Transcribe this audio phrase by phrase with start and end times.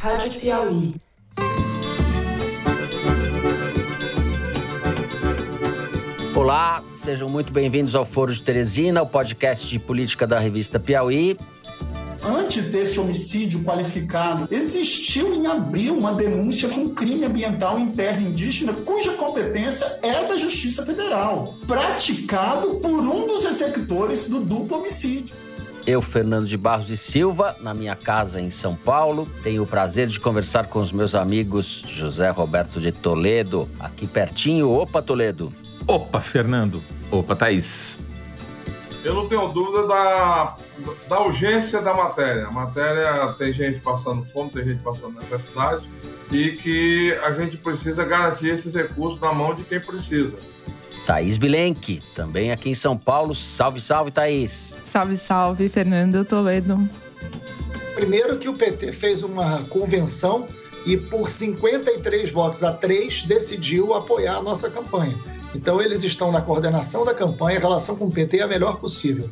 [0.00, 0.94] Rádio Piauí.
[6.34, 11.36] Olá, sejam muito bem-vindos ao Foro de Teresina, o podcast de política da revista Piauí.
[12.22, 18.20] Antes desse homicídio qualificado, existiu em abril uma denúncia de um crime ambiental em terra
[18.20, 25.34] indígena cuja competência é da Justiça Federal, praticado por um dos executores do duplo homicídio.
[25.86, 30.08] Eu, Fernando de Barros e Silva, na minha casa em São Paulo, tenho o prazer
[30.08, 34.68] de conversar com os meus amigos José Roberto de Toledo, aqui pertinho.
[34.68, 35.52] Opa, Toledo.
[35.86, 36.82] Opa, Fernando.
[37.08, 38.00] Opa, Thaís.
[39.04, 40.56] Eu não tenho dúvida da,
[41.08, 42.46] da urgência da matéria.
[42.46, 45.86] A matéria tem gente passando fome, tem gente passando necessidade
[46.32, 50.36] e que a gente precisa garantir esses recursos na mão de quem precisa.
[51.06, 53.32] Thaís Bilenque, também aqui em São Paulo.
[53.32, 54.76] Salve, salve, Thaís.
[54.84, 56.76] Salve, salve, Fernando Toledo.
[57.94, 60.46] Primeiro que o PT fez uma convenção
[60.84, 65.14] e por 53 votos a 3 decidiu apoiar a nossa campanha.
[65.54, 68.76] Então eles estão na coordenação da campanha, a relação com o PT é a melhor
[68.76, 69.30] possível.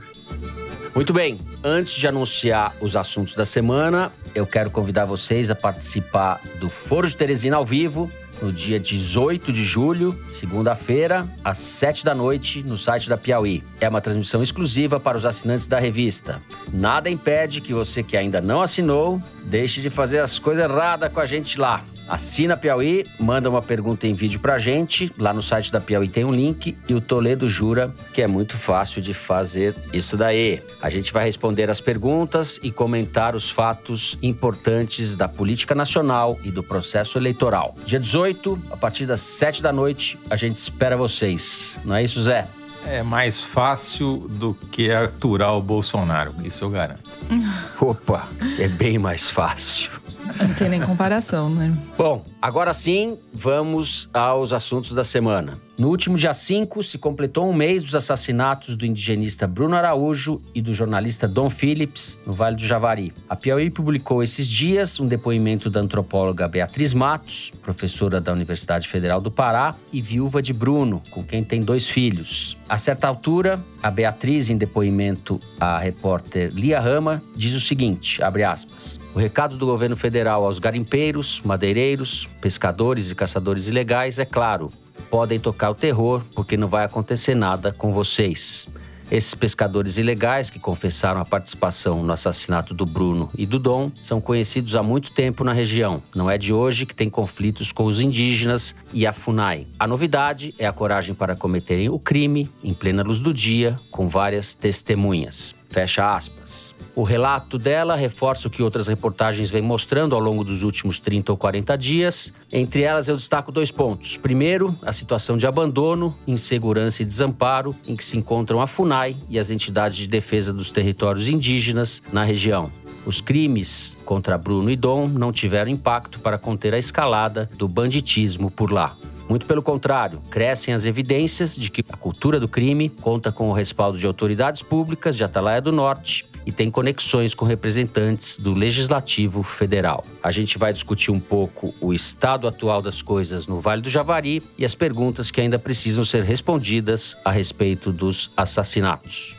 [0.94, 6.40] Muito bem, antes de anunciar os assuntos da semana, eu quero convidar vocês a participar
[6.60, 8.08] do Foro de Teresina ao vivo,
[8.42, 13.62] no dia 18 de julho, segunda-feira, às 7 da noite, no site da Piauí.
[13.80, 16.40] É uma transmissão exclusiva para os assinantes da revista.
[16.72, 21.20] Nada impede que você que ainda não assinou, deixe de fazer as coisas erradas com
[21.20, 21.84] a gente lá.
[22.08, 25.10] Assina Piauí, manda uma pergunta em vídeo pra gente.
[25.18, 28.56] Lá no site da Piauí tem um link e o Toledo jura que é muito
[28.56, 30.62] fácil de fazer isso daí.
[30.82, 36.50] A gente vai responder as perguntas e comentar os fatos importantes da política nacional e
[36.50, 37.74] do processo eleitoral.
[37.84, 41.78] Dia 18, a partir das 7 da noite, a gente espera vocês.
[41.84, 42.46] Não é isso, Zé?
[42.86, 47.10] É mais fácil do que aturar o Bolsonaro, isso eu garanto.
[47.80, 50.03] Opa, é bem mais fácil.
[50.38, 51.76] Não tem nem comparação, né?
[51.96, 55.58] Bom, agora sim, vamos aos assuntos da semana.
[55.76, 60.62] No último dia 5, se completou um mês dos assassinatos do indigenista Bruno Araújo e
[60.62, 63.12] do jornalista Dom Phillips, no Vale do Javari.
[63.28, 69.20] A Piauí publicou esses dias um depoimento da antropóloga Beatriz Matos, professora da Universidade Federal
[69.20, 72.56] do Pará e viúva de Bruno, com quem tem dois filhos.
[72.68, 78.44] A certa altura, a Beatriz, em depoimento à repórter Lia Rama, diz o seguinte, abre
[78.44, 84.70] aspas, o recado do governo federal aos garimpeiros, madeireiros, pescadores e caçadores ilegais é claro,
[85.08, 88.68] podem tocar o terror, porque não vai acontecer nada com vocês.
[89.10, 94.20] Esses pescadores ilegais que confessaram a participação no assassinato do Bruno e do Dom são
[94.20, 96.02] conhecidos há muito tempo na região.
[96.14, 99.66] Não é de hoje que tem conflitos com os indígenas e a FUNAI.
[99.78, 104.06] A novidade é a coragem para cometerem o crime em plena luz do dia, com
[104.06, 105.54] várias testemunhas.
[105.70, 106.73] Fecha aspas.
[106.96, 111.32] O relato dela reforça o que outras reportagens vêm mostrando ao longo dos últimos 30
[111.32, 112.32] ou 40 dias.
[112.52, 114.16] Entre elas, eu destaco dois pontos.
[114.16, 119.40] Primeiro, a situação de abandono, insegurança e desamparo em que se encontram a FUNAI e
[119.40, 122.70] as entidades de defesa dos territórios indígenas na região.
[123.04, 128.52] Os crimes contra Bruno e Dom não tiveram impacto para conter a escalada do banditismo
[128.52, 128.96] por lá.
[129.28, 133.52] Muito pelo contrário, crescem as evidências de que a cultura do crime conta com o
[133.52, 139.42] respaldo de autoridades públicas de Atalaia do Norte e tem conexões com representantes do Legislativo
[139.42, 140.04] Federal.
[140.22, 144.42] A gente vai discutir um pouco o estado atual das coisas no Vale do Javari
[144.58, 149.34] e as perguntas que ainda precisam ser respondidas a respeito dos assassinatos.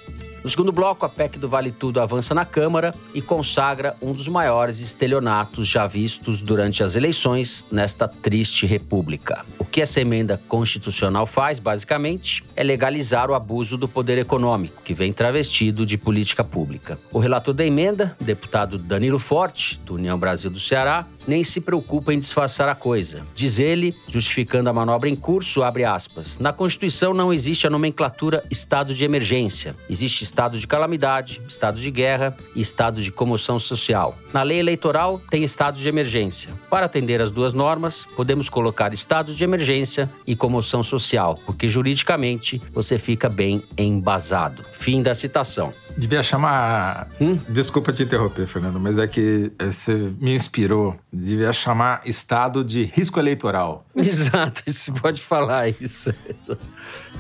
[0.46, 4.28] No segundo bloco, a PEC do Vale Tudo avança na Câmara e consagra um dos
[4.28, 9.44] maiores estelionatos já vistos durante as eleições nesta triste república.
[9.57, 14.94] O que essa emenda constitucional faz, basicamente, é legalizar o abuso do poder econômico, que
[14.94, 16.97] vem travestido de política pública.
[17.12, 22.13] O relator da emenda, deputado Danilo Forte, do União Brasil do Ceará, nem se preocupa
[22.13, 23.24] em disfarçar a coisa.
[23.34, 28.94] Diz ele, justificando a manobra em curso, aspas, na Constituição não existe a nomenclatura estado
[28.94, 29.75] de emergência.
[29.90, 34.18] Existe estado de calamidade, estado de guerra e estado de comoção social.
[34.34, 36.50] Na lei eleitoral tem estado de emergência.
[36.70, 42.61] Para atender as duas normas, podemos colocar estado de emergência e comoção social, porque juridicamente
[42.72, 44.64] você fica bem embasado.
[44.73, 45.73] Fim da citação.
[45.97, 47.08] Devia chamar.
[47.20, 47.38] Hum?
[47.47, 50.96] Desculpa te interromper, Fernando, mas é que você me inspirou.
[51.12, 53.86] Devia chamar estado de risco eleitoral.
[53.96, 56.14] Exato, você pode falar isso.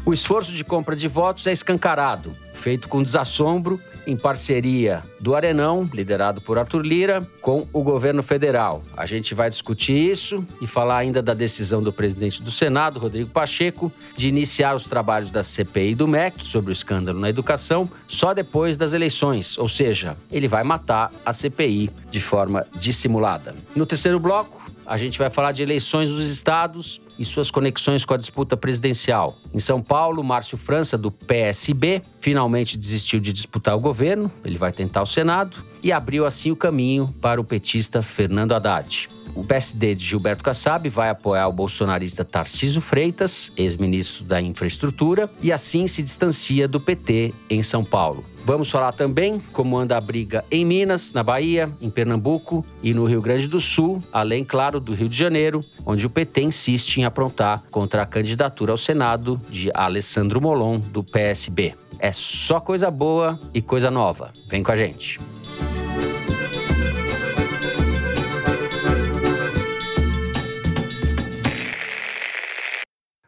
[0.07, 5.89] O esforço de compra de votos é escancarado, feito com desassombro, em parceria do Arenão,
[5.93, 8.83] liderado por Arthur Lira, com o governo federal.
[8.95, 13.29] A gente vai discutir isso e falar ainda da decisão do presidente do Senado, Rodrigo
[13.29, 18.33] Pacheco, de iniciar os trabalhos da CPI do MEC sobre o escândalo na educação só
[18.33, 19.57] depois das eleições.
[19.57, 23.55] Ou seja, ele vai matar a CPI de forma dissimulada.
[23.75, 28.13] No terceiro bloco, a gente vai falar de eleições dos estados e suas conexões com
[28.13, 29.37] a disputa presidencial.
[29.53, 34.71] Em São Paulo, Márcio França, do PSB, finalmente desistiu de disputar o governo, ele vai
[34.71, 39.09] tentar o Senado, e abriu assim o caminho para o petista Fernando Haddad.
[39.33, 45.51] O PSD de Gilberto Kassab vai apoiar o bolsonarista Tarciso Freitas, ex-ministro da Infraestrutura, e
[45.51, 48.23] assim se distancia do PT em São Paulo.
[48.45, 53.05] Vamos falar também como anda a briga em Minas, na Bahia, em Pernambuco e no
[53.05, 57.05] Rio Grande do Sul, além, claro, do Rio de Janeiro, onde o PT insiste em
[57.05, 61.73] aprontar contra a candidatura ao Senado de Alessandro Molon, do PSB.
[61.97, 64.31] É só coisa boa e coisa nova.
[64.47, 65.19] Vem com a gente.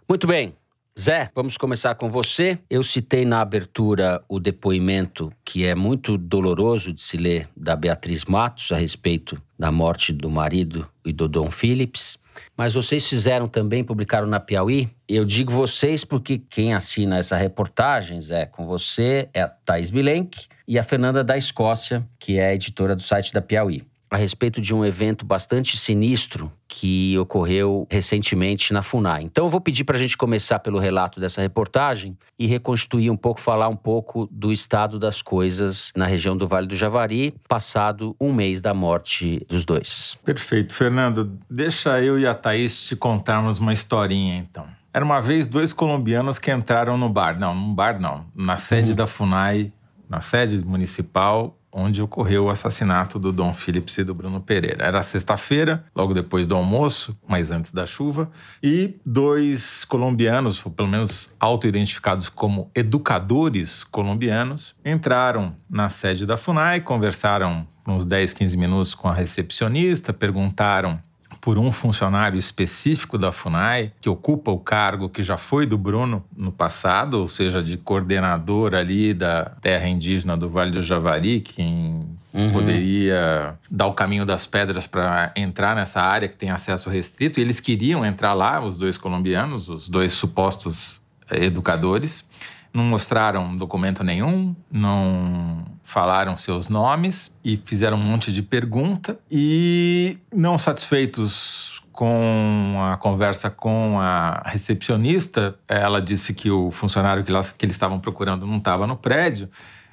[0.07, 0.55] Muito bem.
[0.99, 2.57] Zé, vamos começar com você.
[2.67, 8.25] Eu citei na abertura o depoimento que é muito doloroso de se ler da Beatriz
[8.25, 12.17] Matos a respeito da morte do marido e do Dom Phillips.
[12.57, 14.89] Mas vocês fizeram também, publicaram na Piauí.
[15.07, 20.47] Eu digo vocês porque quem assina essa reportagem, Zé, com você é a Thais Bilenque
[20.67, 24.73] e a Fernanda da Escócia, que é editora do site da Piauí a respeito de
[24.73, 29.23] um evento bastante sinistro que ocorreu recentemente na FUNAI.
[29.23, 33.17] Então eu vou pedir para a gente começar pelo relato dessa reportagem e reconstruir um
[33.17, 38.15] pouco, falar um pouco do estado das coisas na região do Vale do Javari, passado
[38.19, 40.17] um mês da morte dos dois.
[40.23, 40.73] Perfeito.
[40.73, 44.67] Fernando, deixa eu e a Thaís te contarmos uma historinha então.
[44.93, 47.39] Era uma vez dois colombianos que entraram no bar.
[47.39, 48.25] Não, num bar não.
[48.33, 48.95] Na sede uhum.
[48.95, 49.71] da FUNAI,
[50.09, 54.83] na sede municipal, onde ocorreu o assassinato do Dom Phillips e do Bruno Pereira.
[54.83, 58.31] Era sexta-feira, logo depois do almoço, mas antes da chuva,
[58.63, 66.81] e dois colombianos, ou pelo menos auto-identificados como educadores colombianos, entraram na sede da FUNAI,
[66.81, 70.99] conversaram uns 10, 15 minutos com a recepcionista, perguntaram
[71.41, 76.23] por um funcionário específico da FUNAI, que ocupa o cargo que já foi do Bruno
[76.35, 82.05] no passado, ou seja, de coordenador ali da terra indígena do Vale do Javari, quem
[82.33, 82.51] uhum.
[82.51, 87.39] poderia dar o caminho das pedras para entrar nessa área que tem acesso restrito.
[87.39, 92.25] E eles queriam entrar lá, os dois colombianos, os dois supostos eh, educadores
[92.77, 100.19] não mostraram documento nenhum, não falaram seus nomes e fizeram um monte de pergunta e
[100.33, 107.51] não satisfeitos com a conversa com a recepcionista, ela disse que o funcionário que, elas,
[107.51, 109.49] que eles estavam procurando não estava no prédio.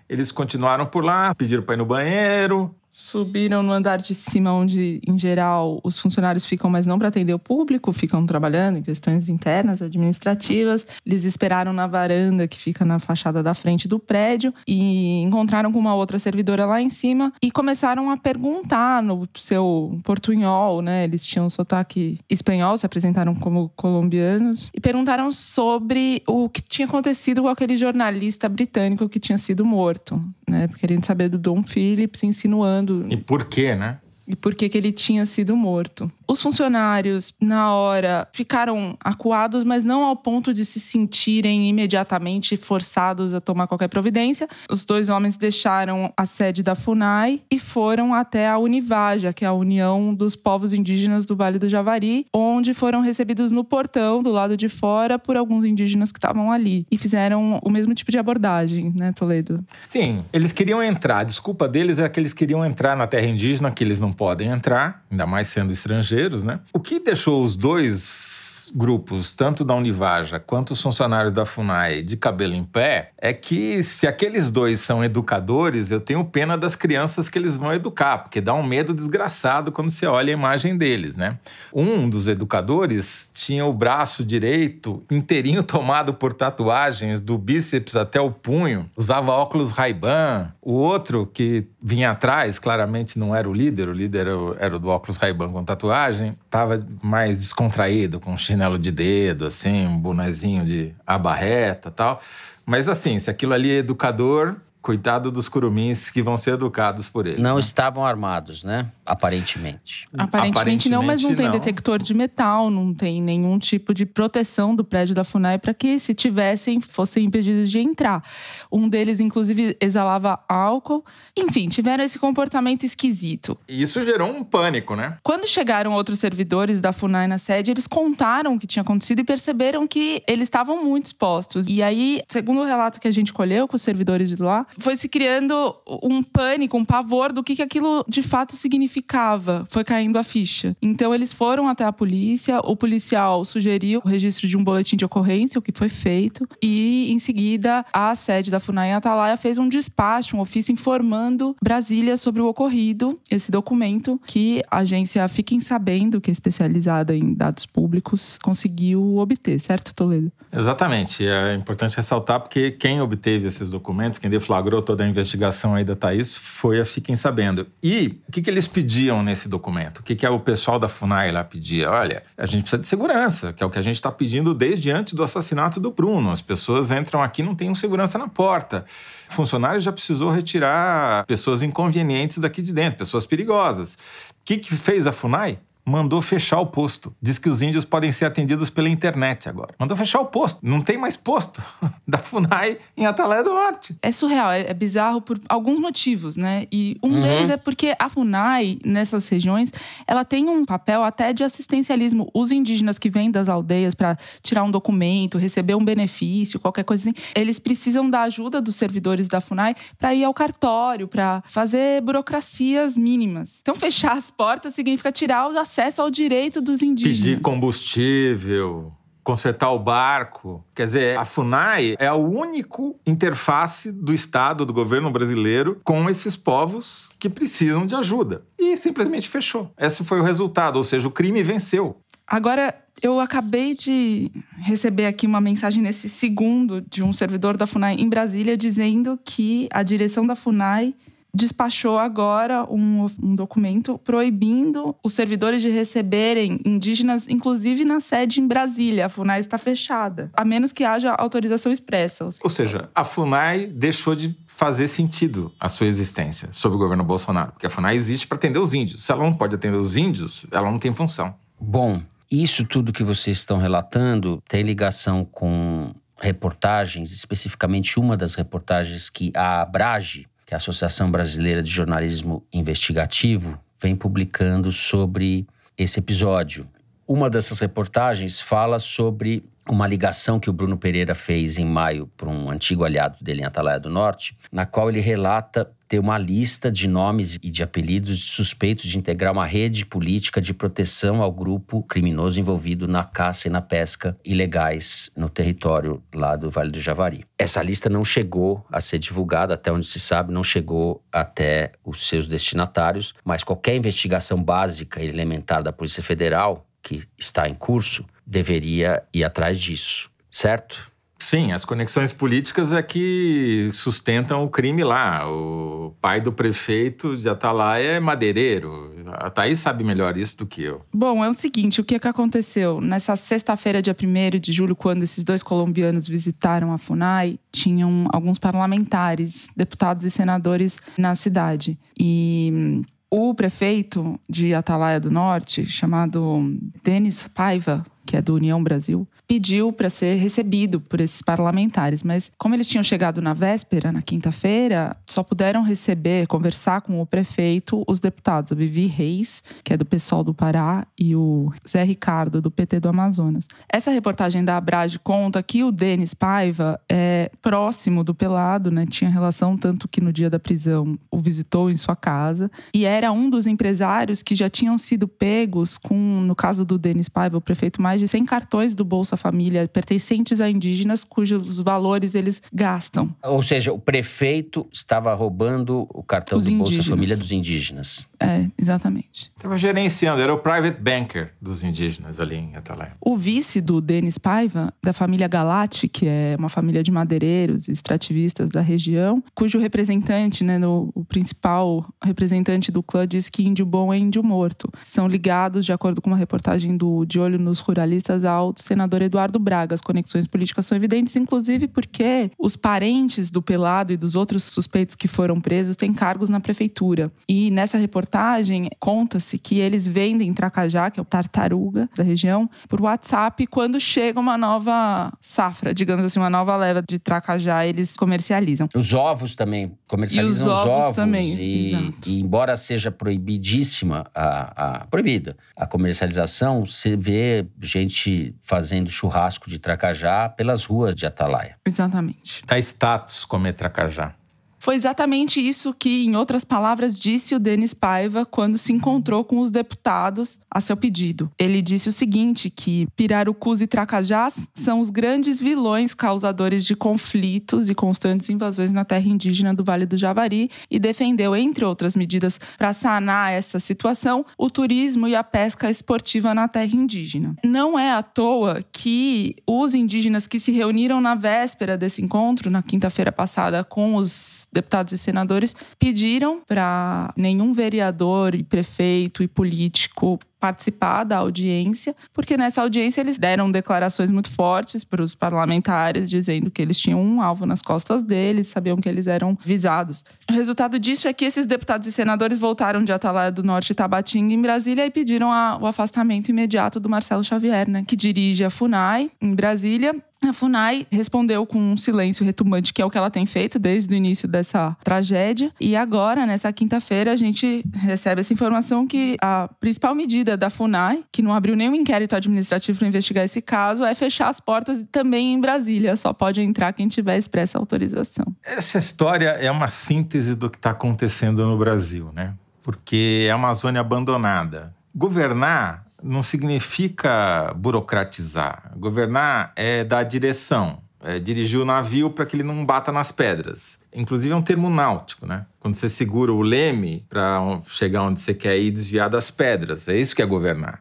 [0.06, 5.00] Eles continuaram por lá, pediram para ir no banheiro, Subiram no andar de cima, onde,
[5.04, 9.28] em geral, os funcionários ficam, mas não para atender o público, ficam trabalhando em questões
[9.28, 10.86] internas, administrativas.
[11.04, 15.78] Eles esperaram na varanda, que fica na fachada da frente do prédio, e encontraram com
[15.80, 21.02] uma outra servidora lá em cima e começaram a perguntar no seu portunhol, né?
[21.02, 27.42] Eles tinham sotaque espanhol, se apresentaram como colombianos, e perguntaram sobre o que tinha acontecido
[27.42, 30.68] com aquele jornalista britânico que tinha sido morto, né?
[30.78, 33.98] Querendo saber do Dom Phillips, insinuando e por quê, né?
[34.26, 36.10] E por que, que ele tinha sido morto.
[36.26, 43.34] Os funcionários, na hora, ficaram acuados, mas não ao ponto de se sentirem imediatamente forçados
[43.34, 44.48] a tomar qualquer providência.
[44.70, 49.48] Os dois homens deixaram a sede da FUNAI e foram até a Univaja, que é
[49.48, 54.30] a União dos Povos Indígenas do Vale do Javari, onde foram recebidos no portão, do
[54.30, 56.86] lado de fora, por alguns indígenas que estavam ali.
[56.90, 59.62] E fizeram o mesmo tipo de abordagem, né, Toledo?
[59.86, 61.18] Sim, eles queriam entrar.
[61.18, 64.48] A desculpa deles é que eles queriam entrar na terra indígena, que eles não podem
[64.48, 66.60] entrar, ainda mais sendo estrangeiros estrangeiros, né?
[66.72, 72.16] O que deixou os dois grupos, tanto da Univaja quanto os funcionários da FUNAI, de
[72.16, 77.28] cabelo em pé, é que se aqueles dois são educadores, eu tenho pena das crianças
[77.28, 81.16] que eles vão educar, porque dá um medo desgraçado quando você olha a imagem deles,
[81.16, 81.38] né?
[81.72, 88.30] Um dos educadores tinha o braço direito inteirinho tomado por tatuagens do bíceps até o
[88.30, 90.52] punho, usava óculos Ray-Ban.
[90.60, 94.26] O outro que vinha atrás, claramente não era o líder, o líder
[94.58, 99.86] era o do óculos Ray-Ban com tatuagem, estava mais descontraído, com chinelo de dedo, assim,
[99.86, 102.22] um bonezinho de abarreta tal.
[102.64, 107.26] Mas assim, se aquilo ali é educador, Coitado dos curumins que vão ser educados por
[107.26, 107.40] ele.
[107.40, 107.60] Não né?
[107.60, 108.92] estavam armados, né?
[109.06, 110.06] Aparentemente.
[110.12, 111.52] Aparentemente, Aparentemente não, mas não tem não.
[111.52, 115.98] detector de metal, não tem nenhum tipo de proteção do prédio da FUNAI para que,
[115.98, 118.22] se tivessem, fossem impedidos de entrar.
[118.70, 121.02] Um deles, inclusive, exalava álcool.
[121.34, 123.56] Enfim, tiveram esse comportamento esquisito.
[123.66, 125.16] E isso gerou um pânico, né?
[125.22, 129.24] Quando chegaram outros servidores da FUNAI na sede, eles contaram o que tinha acontecido e
[129.24, 131.68] perceberam que eles estavam muito expostos.
[131.68, 134.96] E aí, segundo o relato que a gente colheu com os servidores de lá, foi
[134.96, 139.64] se criando um pânico, um pavor do que, que aquilo de fato significava.
[139.68, 140.76] Foi caindo a ficha.
[140.80, 145.04] Então eles foram até a polícia, o policial sugeriu o registro de um boletim de
[145.04, 149.58] ocorrência, o que foi feito, e em seguida a sede da FUNAI em Atalaia fez
[149.58, 153.18] um despacho, um ofício informando Brasília sobre o ocorrido.
[153.30, 159.58] Esse documento que a agência Fiquem Sabendo, que é especializada em dados públicos, conseguiu obter,
[159.58, 160.30] certo, Toledo?
[160.52, 161.26] Exatamente.
[161.26, 165.94] É importante ressaltar porque quem obteve esses documentos, quem deflagrou toda a investigação aí da
[165.94, 167.66] Thaís, foi a Fiquem Sabendo.
[167.82, 169.98] E o que, que eles pediam nesse documento?
[169.98, 171.90] O que, que é o pessoal da FUNAI lá pedia?
[171.90, 174.90] Olha, a gente precisa de segurança, que é o que a gente está pedindo desde
[174.90, 176.30] antes do assassinato do Bruno.
[176.30, 178.84] As pessoas entram aqui não tem um segurança na porta.
[179.28, 183.94] Funcionário já precisou retirar pessoas inconvenientes daqui de dentro, pessoas perigosas.
[183.94, 185.58] O que, que fez a FUNAI?
[185.84, 187.14] Mandou fechar o posto.
[187.20, 189.74] Diz que os índios podem ser atendidos pela internet agora.
[189.78, 190.60] Mandou fechar o posto.
[190.62, 191.62] Não tem mais posto
[192.08, 193.96] da FUNAI em Atalaia do Norte.
[194.00, 196.66] É surreal, é, é bizarro por alguns motivos, né?
[196.72, 197.20] E um uhum.
[197.20, 199.72] deles é porque a FUNAI, nessas regiões,
[200.06, 202.30] ela tem um papel até de assistencialismo.
[202.32, 207.10] Os indígenas que vêm das aldeias para tirar um documento, receber um benefício, qualquer coisa
[207.10, 212.00] assim, eles precisam da ajuda dos servidores da FUNAI para ir ao cartório, para fazer
[212.00, 213.60] burocracias mínimas.
[213.60, 217.18] Então, fechar as portas significa tirar o acesso ao direito dos indígenas.
[217.18, 218.92] Pedir combustível,
[219.24, 220.64] consertar o barco.
[220.72, 226.36] Quer dizer, a FUNAI é a única interface do Estado, do governo brasileiro, com esses
[226.36, 228.44] povos que precisam de ajuda.
[228.56, 229.72] E simplesmente fechou.
[229.76, 231.96] Esse foi o resultado, ou seja, o crime venceu.
[232.26, 237.96] Agora, eu acabei de receber aqui uma mensagem nesse segundo de um servidor da FUNAI
[237.96, 240.94] em Brasília dizendo que a direção da FUNAI
[241.34, 248.46] despachou agora um, um, documento proibindo os servidores de receberem indígenas, inclusive na sede em
[248.46, 249.06] Brasília.
[249.06, 252.28] A FUNAI está fechada, a menos que haja autorização expressa.
[252.42, 257.52] Ou seja, a FUNAI deixou de fazer sentido a sua existência sob o governo Bolsonaro,
[257.52, 259.04] porque a FUNAI existe para atender os índios.
[259.04, 261.34] Se ela não pode atender os índios, ela não tem função.
[261.60, 262.00] Bom,
[262.30, 269.32] isso tudo que vocês estão relatando tem ligação com reportagens, especificamente uma das reportagens que
[269.34, 275.46] a Abrage que a Associação Brasileira de Jornalismo Investigativo vem publicando sobre
[275.76, 276.68] esse episódio.
[277.06, 282.28] Uma dessas reportagens fala sobre uma ligação que o Bruno Pereira fez em maio para
[282.28, 286.72] um antigo aliado dele em Atalaia do Norte, na qual ele relata ter uma lista
[286.72, 291.30] de nomes e de apelidos de suspeitos de integrar uma rede política de proteção ao
[291.30, 296.80] grupo criminoso envolvido na caça e na pesca ilegais no território lá do Vale do
[296.80, 297.24] Javari.
[297.38, 302.06] Essa lista não chegou a ser divulgada, até onde se sabe, não chegou até os
[302.08, 308.04] seus destinatários, mas qualquer investigação básica e elementar da Polícia Federal que está em curso
[308.26, 310.92] deveria ir atrás disso, certo?
[311.24, 315.26] Sim, as conexões políticas é que sustentam o crime lá.
[315.26, 318.92] O pai do prefeito de Atalaia é madeireiro.
[319.06, 320.82] A Thaís sabe melhor isso do que eu.
[320.92, 322.78] Bom, é o seguinte: o que, é que aconteceu?
[322.78, 328.38] Nessa sexta-feira, dia 1 de julho, quando esses dois colombianos visitaram a FUNAI, tinham alguns
[328.38, 331.78] parlamentares, deputados e senadores na cidade.
[331.98, 336.52] E o prefeito de Atalaia do Norte, chamado
[336.82, 342.30] Denis Paiva, que é do União Brasil, pediu para ser recebido por esses parlamentares, mas
[342.38, 347.82] como eles tinham chegado na véspera, na quinta-feira, só puderam receber, conversar com o prefeito,
[347.86, 352.40] os deputados, o Vivi Reis, que é do PSOL do Pará, e o Zé Ricardo,
[352.40, 353.48] do PT do Amazonas.
[353.68, 358.86] Essa reportagem da Abrage conta que o Denis Paiva é próximo do Pelado, né?
[358.86, 363.10] Tinha relação tanto que no dia da prisão o visitou em sua casa e era
[363.12, 367.40] um dos empresários que já tinham sido pegos com, no caso do Denis Paiva, o
[367.40, 373.14] prefeito mais de 100 cartões do Bolsa Família pertencentes a indígenas cujos valores eles gastam.
[373.22, 376.74] Ou seja, o prefeito estava roubando o cartão Os do indígenas.
[376.74, 378.08] Bolsa Família dos indígenas.
[378.18, 379.30] É, exatamente.
[379.36, 382.92] Estava gerenciando, era o private banker dos indígenas ali em Atalaia.
[383.00, 387.72] O vice do Denis Paiva, da família Galati, que é uma família de madeireiros e
[387.72, 393.66] extrativistas da região, cujo representante, né, no, o principal representante do clã diz que índio
[393.66, 394.68] bom é índio morto.
[394.82, 399.02] São ligados, de acordo com uma reportagem do De Olho nos Rurais jornalistas ao senador
[399.04, 399.74] Eduardo Braga.
[399.74, 404.94] As conexões políticas são evidentes, inclusive porque os parentes do Pelado e dos outros suspeitos
[404.94, 407.12] que foram presos têm cargos na prefeitura.
[407.28, 412.80] E nessa reportagem conta-se que eles vendem Tracajá, que é o tartaruga da região, por
[412.80, 418.68] WhatsApp quando chega uma nova safra, digamos assim, uma nova leva de Tracajá, eles comercializam.
[418.74, 420.96] Os ovos também, comercializam e os, os ovos, ovos.
[420.96, 421.34] também.
[421.38, 429.50] E, e, embora seja proibidíssima a, a proibida a comercialização, você vê gente fazendo churrasco
[429.50, 431.58] de tracajá pelas ruas de Atalaia.
[431.64, 432.42] Exatamente.
[432.46, 434.14] Dá status comer tracajá.
[434.64, 439.40] Foi exatamente isso que, em outras palavras, disse o Denis Paiva quando se encontrou com
[439.40, 441.30] os deputados a seu pedido.
[441.38, 447.68] Ele disse o seguinte: que pirarucus e tracajás são os grandes vilões causadores de conflitos
[447.68, 452.40] e constantes invasões na terra indígena do Vale do Javari e defendeu, entre outras medidas,
[452.56, 457.36] para sanar essa situação, o turismo e a pesca esportiva na terra indígena.
[457.44, 462.62] Não é à toa que os indígenas que se reuniram na véspera desse encontro, na
[462.62, 470.18] quinta-feira passada, com os deputados e senadores, pediram para nenhum vereador e prefeito e político
[470.44, 476.50] participar da audiência, porque nessa audiência eles deram declarações muito fortes para os parlamentares, dizendo
[476.50, 480.04] que eles tinham um alvo nas costas deles, sabiam que eles eram visados.
[480.30, 483.74] O resultado disso é que esses deputados e senadores voltaram de Atalaia do Norte e
[483.74, 488.44] Tabatinga, em Brasília, e pediram a, o afastamento imediato do Marcelo Xavier, né, que dirige
[488.44, 489.94] a FUNAI em Brasília,
[490.28, 493.94] a FUNAI respondeu com um silêncio retumbante, que é o que ela tem feito desde
[493.94, 495.52] o início dessa tragédia.
[495.60, 501.04] E agora, nessa quinta-feira, a gente recebe essa informação que a principal medida da FUNAI,
[501.10, 505.34] que não abriu nenhum inquérito administrativo para investigar esse caso, é fechar as portas também
[505.34, 505.96] em Brasília.
[505.96, 508.26] Só pode entrar quem tiver expressa autorização.
[508.42, 512.34] Essa história é uma síntese do que está acontecendo no Brasil, né?
[512.62, 514.74] Porque é a Amazônia abandonada.
[514.94, 518.72] Governar não significa burocratizar.
[518.76, 523.78] Governar é dar direção, é dirigir o navio para que ele não bata nas pedras.
[523.94, 525.46] Inclusive é um termo náutico, né?
[525.60, 529.86] Quando você segura o leme para chegar onde você quer ir desviar das pedras.
[529.86, 530.80] É isso que é governar.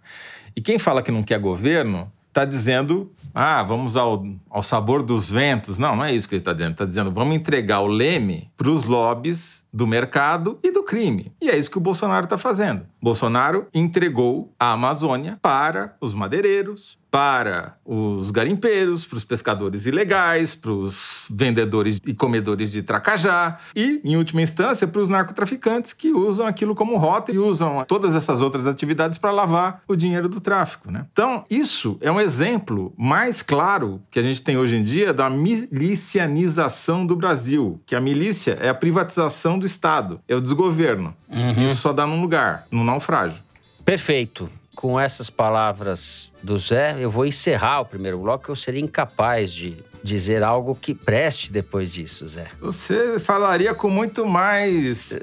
[0.55, 5.29] E quem fala que não quer governo está dizendo, ah, vamos ao, ao sabor dos
[5.29, 5.77] ventos.
[5.77, 6.71] Não, não é isso que ele está dizendo.
[6.71, 11.31] Está dizendo, vamos entregar o leme para os lobbies do mercado e do crime.
[11.41, 12.85] E é isso que o Bolsonaro está fazendo.
[13.01, 20.71] Bolsonaro entregou a Amazônia para os madeireiros, para os garimpeiros, para os pescadores ilegais, para
[20.71, 26.47] os vendedores e comedores de tracajá e, em última instância, para os narcotraficantes que usam
[26.47, 30.89] aquilo como rota e usam todas essas outras atividades para lavar o dinheiro do tráfico.
[30.89, 31.05] Né?
[31.11, 35.29] Então, isso é um exemplo mais claro que a gente tem hoje em dia da
[35.29, 41.15] milicianização do Brasil, que a milícia é a privatização do Estado, é o desgoverno.
[41.30, 41.65] Uhum.
[41.65, 43.41] Isso só dá num lugar, no naufrágio.
[43.86, 48.52] Perfeito com essas palavras do Zé, eu vou encerrar o primeiro bloco.
[48.52, 52.47] Eu seria incapaz de dizer algo que preste depois disso, Zé.
[52.60, 55.13] Você falaria com muito mais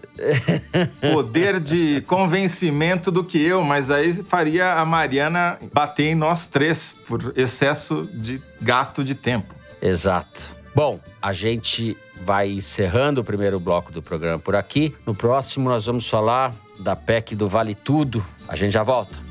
[1.12, 6.96] poder de convencimento do que eu, mas aí faria a Mariana bater em nós três
[7.06, 9.54] por excesso de gasto de tempo.
[9.82, 10.56] Exato.
[10.74, 14.94] Bom, a gente vai encerrando o primeiro bloco do programa por aqui.
[15.06, 18.24] No próximo, nós vamos falar da PEC do Vale Tudo.
[18.48, 19.29] A gente já volta.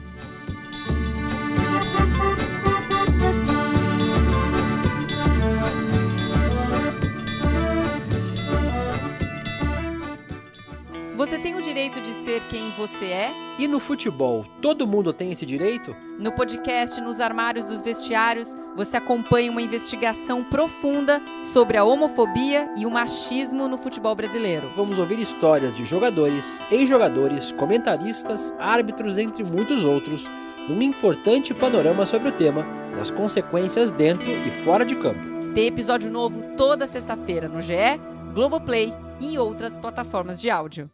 [12.90, 13.32] Você é?
[13.60, 15.96] E no futebol, todo mundo tem esse direito?
[16.18, 22.86] No podcast Nos Armários dos Vestiários, você acompanha uma investigação profunda sobre a homofobia e
[22.86, 24.72] o machismo no futebol brasileiro.
[24.76, 30.26] Vamos ouvir histórias de jogadores, ex-jogadores, comentaristas, árbitros, entre muitos outros,
[30.68, 32.66] num importante panorama sobre o tema
[32.98, 35.54] das consequências dentro e fora de campo.
[35.54, 38.00] Tem episódio novo toda sexta-feira no GE,
[38.34, 40.90] Globoplay e outras plataformas de áudio.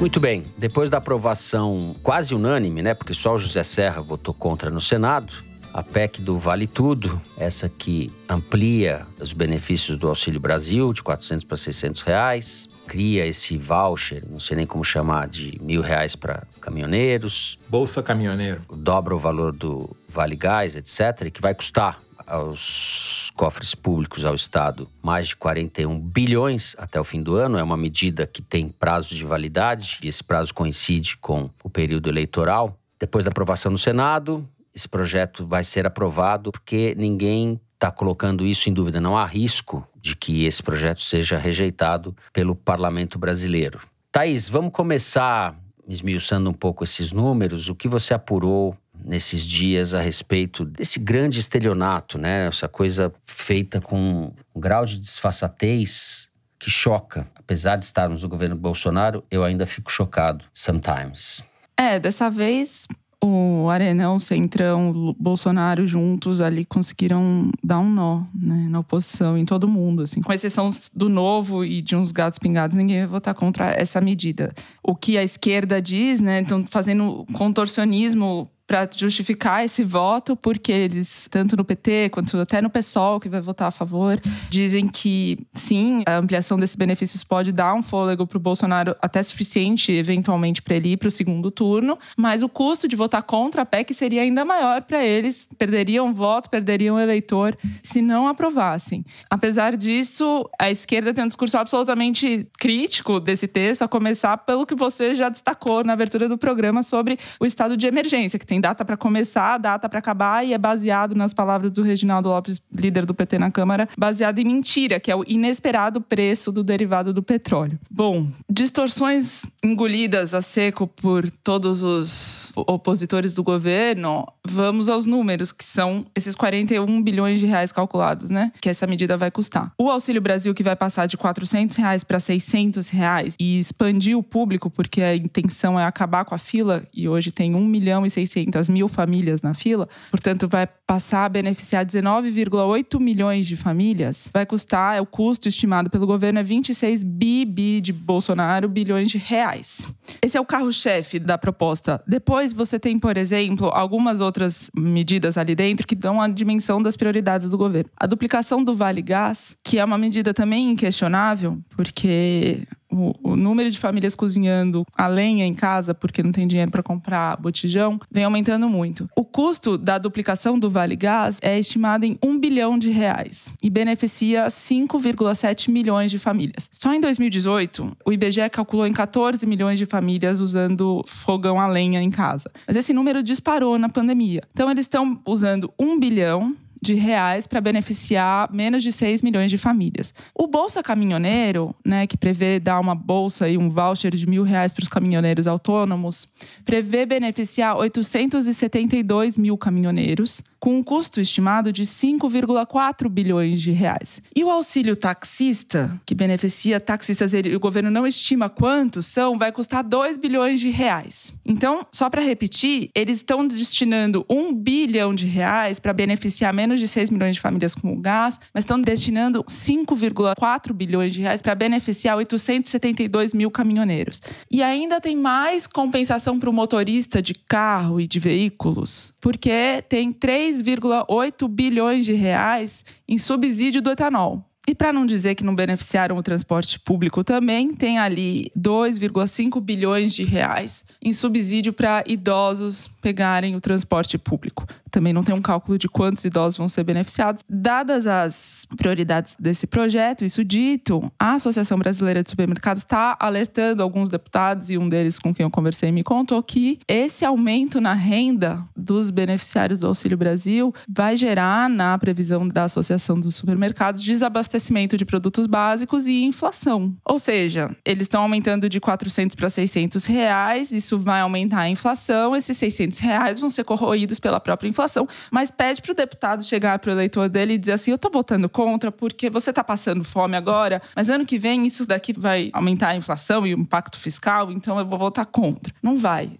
[0.00, 4.70] Muito bem, depois da aprovação quase unânime, né, porque só o José Serra votou contra
[4.70, 5.30] no Senado,
[5.74, 11.44] a PEC do Vale Tudo, essa que amplia os benefícios do Auxílio Brasil de 400
[11.44, 16.44] para 600 reais, cria esse voucher, não sei nem como chamar, de mil reais para
[16.62, 17.58] caminhoneiros.
[17.68, 18.62] Bolsa Caminhoneiro.
[18.74, 24.34] Dobra o valor do Vale Gás, etc., e que vai custar aos cofres públicos ao
[24.34, 27.56] Estado mais de 41 bilhões até o fim do ano.
[27.56, 32.10] É uma medida que tem prazo de validade e esse prazo coincide com o período
[32.10, 32.78] eleitoral.
[32.98, 38.68] Depois da aprovação no Senado, esse projeto vai ser aprovado porque ninguém está colocando isso
[38.68, 39.00] em dúvida.
[39.00, 43.80] Não há risco de que esse projeto seja rejeitado pelo parlamento brasileiro.
[44.12, 47.70] Thaís, vamos começar esmiuçando um pouco esses números.
[47.70, 52.46] O que você apurou nesses dias a respeito desse grande estelionato, né?
[52.46, 57.26] Essa coisa feita com um grau de disfarçatez que choca.
[57.34, 61.42] Apesar de estarmos no governo Bolsonaro, eu ainda fico chocado sometimes.
[61.76, 62.86] É, dessa vez
[63.22, 69.68] o Arenão, Centrão, Bolsonaro juntos ali conseguiram dar um nó né, na oposição em todo
[69.68, 70.02] mundo.
[70.02, 70.22] Assim.
[70.22, 74.52] Com exceção do Novo e de uns gatos pingados, ninguém vai votar contra essa medida.
[74.82, 76.40] O que a esquerda diz, né?
[76.40, 82.70] Estão fazendo contorcionismo para justificar esse voto, porque eles, tanto no PT quanto até no
[82.70, 87.74] PSOL, que vai votar a favor, dizem que sim, a ampliação desses benefícios pode dar
[87.74, 91.98] um fôlego para o Bolsonaro até suficiente, eventualmente, para ele ir para o segundo turno,
[92.16, 96.48] mas o custo de votar contra a PEC seria ainda maior para eles, perderiam voto,
[96.48, 99.04] perderiam eleitor, se não aprovassem.
[99.28, 104.76] Apesar disso, a esquerda tem um discurso absolutamente crítico desse texto, a começar pelo que
[104.76, 108.84] você já destacou na abertura do programa sobre o estado de emergência, que tem data
[108.84, 113.14] para começar, data para acabar, e é baseado nas palavras do Reginaldo Lopes, líder do
[113.14, 117.78] PT na Câmara, baseado em mentira, que é o inesperado preço do derivado do petróleo.
[117.90, 125.64] Bom, distorções engolidas a seco por todos os opositores do governo, vamos aos números, que
[125.64, 128.52] são esses 41 bilhões de reais calculados, né?
[128.60, 129.72] Que essa medida vai custar.
[129.78, 134.22] O Auxílio Brasil, que vai passar de 400 reais para 600 reais e expandir o
[134.22, 138.10] público, porque a intenção é acabar com a fila, e hoje tem 1 milhão e
[138.10, 144.30] 600 600 mil famílias na fila, portanto, vai passar a beneficiar 19,8 milhões de famílias.
[144.32, 149.10] Vai custar, é o custo estimado pelo governo é 26 bi, bi de Bolsonaro, bilhões
[149.10, 149.94] de reais.
[150.22, 152.02] Esse é o carro-chefe da proposta.
[152.06, 156.96] Depois você tem, por exemplo, algumas outras medidas ali dentro que dão a dimensão das
[156.96, 157.90] prioridades do governo.
[157.96, 163.70] A duplicação do Vale Gás, que é uma medida também inquestionável, porque o, o, número
[163.70, 168.24] de famílias cozinhando a lenha em casa porque não tem dinheiro para comprar botijão vem
[168.24, 169.08] aumentando muito.
[169.16, 173.70] O custo da duplicação do Vale Gás é estimado em 1 bilhão de reais e
[173.70, 176.68] beneficia 5,7 milhões de famílias.
[176.72, 182.00] Só em 2018, o IBGE calculou em 14 milhões de famílias usando fogão a lenha
[182.00, 182.50] em casa.
[182.66, 184.42] Mas esse número disparou na pandemia.
[184.52, 189.58] Então eles estão usando 1 bilhão de reais para beneficiar menos de 6 milhões de
[189.58, 190.14] famílias.
[190.34, 194.72] O Bolsa Caminhoneiro, né, que prevê dar uma bolsa e um voucher de mil reais
[194.72, 196.26] para os caminhoneiros autônomos,
[196.64, 204.22] prevê beneficiar 872 mil caminhoneiros, com um custo estimado de 5,4 bilhões de reais.
[204.36, 209.50] E o auxílio taxista, que beneficia taxistas, ele, o governo não estima quantos são, vai
[209.50, 211.32] custar 2 bilhões de reais.
[211.46, 216.86] Então, só para repetir, eles estão destinando 1 bilhão de reais para beneficiar menos de
[216.86, 222.16] 6 milhões de famílias com gás, mas estão destinando 5,4 bilhões de reais para beneficiar
[222.18, 224.20] 872 mil caminhoneiros.
[224.50, 230.12] E ainda tem mais compensação para o motorista de carro e de veículos, porque tem
[230.12, 234.49] 3 3,8 bilhões de reais em subsídio do etanol.
[234.70, 240.14] E para não dizer que não beneficiaram o transporte público também, tem ali 2,5 bilhões
[240.14, 244.64] de reais em subsídio para idosos pegarem o transporte público.
[244.88, 247.42] Também não tem um cálculo de quantos idosos vão ser beneficiados.
[247.48, 254.08] Dadas as prioridades desse projeto, isso dito, a Associação Brasileira de Supermercados está alertando alguns
[254.08, 258.64] deputados, e um deles com quem eu conversei me contou que esse aumento na renda
[258.76, 264.59] dos beneficiários do Auxílio Brasil vai gerar, na previsão da Associação dos Supermercados, desabastecimento
[264.96, 266.94] de produtos básicos e inflação.
[267.04, 272.34] Ou seja, eles estão aumentando de 400 para 600 reais, isso vai aumentar a inflação,
[272.34, 276.42] esses 600 reais vão ser corroídos pela própria inflação inflação, mas pede para o deputado
[276.42, 279.62] chegar para o eleitor dele e dizer assim: eu estou votando contra porque você está
[279.62, 283.58] passando fome agora, mas ano que vem isso daqui vai aumentar a inflação e o
[283.58, 285.72] impacto fiscal, então eu vou votar contra.
[285.82, 286.32] Não vai.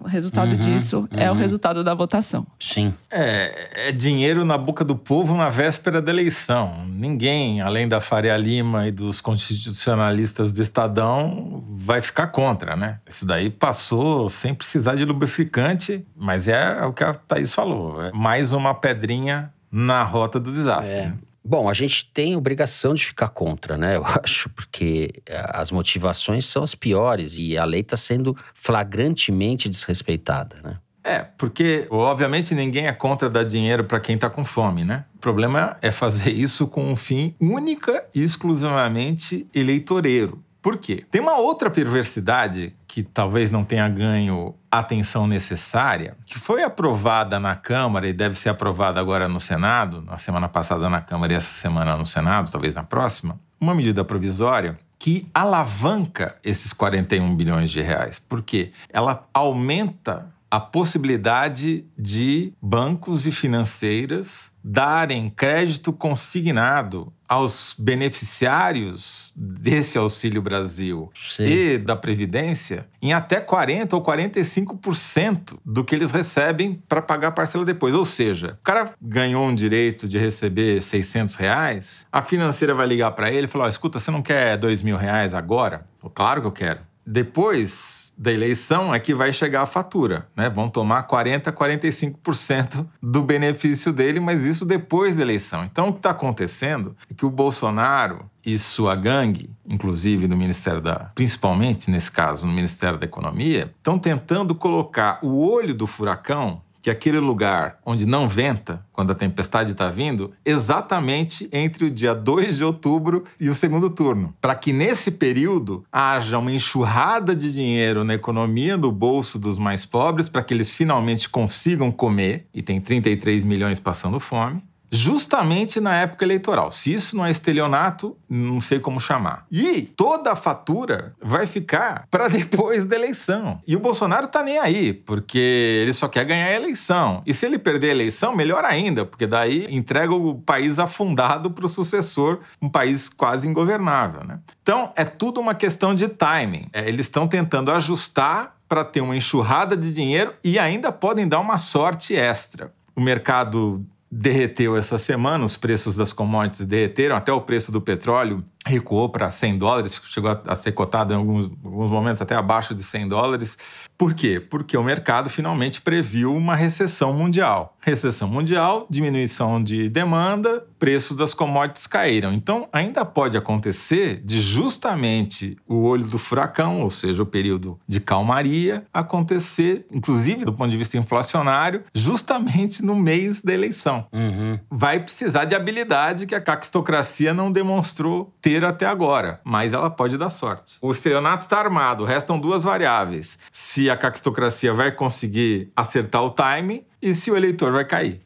[0.00, 1.18] O resultado uhum, disso uhum.
[1.18, 1.38] é o uhum.
[1.38, 2.46] resultado da votação.
[2.58, 2.92] Sim.
[3.10, 6.84] É, é dinheiro na boca do povo na véspera da eleição.
[6.88, 13.00] Ninguém, além da Faria Lima e dos constitucionalistas do Estadão, vai ficar contra, né?
[13.08, 18.12] Isso daí passou sem precisar de lubrificante, mas é o que a Thaís falou é
[18.12, 20.96] mais uma pedrinha na rota do desastre.
[20.96, 21.12] É.
[21.46, 23.96] Bom, a gente tem obrigação de ficar contra, né?
[23.96, 29.68] Eu acho, porque é, as motivações são as piores e a lei está sendo flagrantemente
[29.68, 30.78] desrespeitada, né?
[31.04, 35.04] É, porque obviamente ninguém é contra dar dinheiro para quem está com fome, né?
[35.14, 40.42] O problema é fazer isso com um fim única e exclusivamente eleitoreiro.
[40.62, 41.04] Por quê?
[41.10, 47.38] Tem uma outra perversidade que talvez não tenha ganho a atenção necessária, que foi aprovada
[47.38, 51.36] na Câmara e deve ser aprovada agora no Senado, na semana passada na Câmara e
[51.36, 57.70] essa semana no Senado, talvez na próxima, uma medida provisória que alavanca esses 41 bilhões
[57.70, 58.18] de reais.
[58.18, 58.72] Por quê?
[58.88, 70.40] Ela aumenta a possibilidade de bancos e financeiras darem crédito consignado aos beneficiários desse Auxílio
[70.40, 71.44] Brasil Sim.
[71.44, 77.32] e da Previdência em até 40 ou 45% do que eles recebem para pagar a
[77.32, 77.92] parcela depois.
[77.92, 83.10] Ou seja, o cara ganhou um direito de receber 600 reais, a financeira vai ligar
[83.10, 85.84] para ele e falar: oh, escuta, você não quer 2 mil reais agora?
[86.14, 86.93] Claro que eu quero.
[87.06, 90.48] Depois da eleição é que vai chegar a fatura, né?
[90.48, 95.64] Vão tomar 40, 45% do benefício dele, mas isso depois da eleição.
[95.64, 100.80] Então o que está acontecendo é que o Bolsonaro e sua gangue, inclusive no Ministério
[100.80, 106.62] da, principalmente nesse caso no Ministério da Economia, estão tentando colocar o olho do furacão
[106.84, 112.14] que aquele lugar onde não venta, quando a tempestade está vindo, exatamente entre o dia
[112.14, 114.34] 2 de outubro e o segundo turno.
[114.38, 119.86] Para que nesse período haja uma enxurrada de dinheiro na economia, no bolso dos mais
[119.86, 125.96] pobres, para que eles finalmente consigam comer, e tem 33 milhões passando fome justamente na
[125.96, 126.70] época eleitoral.
[126.70, 129.46] Se isso não é estelionato, não sei como chamar.
[129.50, 133.60] E toda a fatura vai ficar para depois da eleição.
[133.66, 137.22] E o Bolsonaro tá nem aí, porque ele só quer ganhar a eleição.
[137.26, 141.66] E se ele perder a eleição, melhor ainda, porque daí entrega o país afundado para
[141.66, 144.24] o sucessor, um país quase ingovernável.
[144.24, 144.38] Né?
[144.62, 146.68] Então, é tudo uma questão de timing.
[146.72, 151.40] É, eles estão tentando ajustar para ter uma enxurrada de dinheiro e ainda podem dar
[151.40, 152.72] uma sorte extra.
[152.96, 153.84] O mercado
[154.16, 159.30] derreteu essa semana, os preços das commodities derreteram, até o preço do petróleo recuou para
[159.30, 163.58] 100 dólares, chegou a ser cotado em alguns, alguns momentos até abaixo de 100 dólares.
[163.96, 164.40] Por quê?
[164.40, 167.76] Porque o mercado finalmente previu uma recessão mundial.
[167.80, 172.32] Recessão mundial, diminuição de demanda, preços das commodities caíram.
[172.32, 178.00] Então, ainda pode acontecer de justamente o olho do furacão, ou seja, o período de
[178.00, 184.06] calmaria, acontecer, inclusive do ponto de vista inflacionário, justamente no mês da eleição.
[184.12, 184.58] Uhum.
[184.70, 190.18] Vai precisar de habilidade que a caquistocracia não demonstrou ter até agora, mas ela pode
[190.18, 190.76] dar sorte.
[190.82, 193.38] O estelionato está armado, restam duas variáveis.
[193.50, 198.20] Se a caquistocracia vai conseguir acertar o timing e se o eleitor vai cair.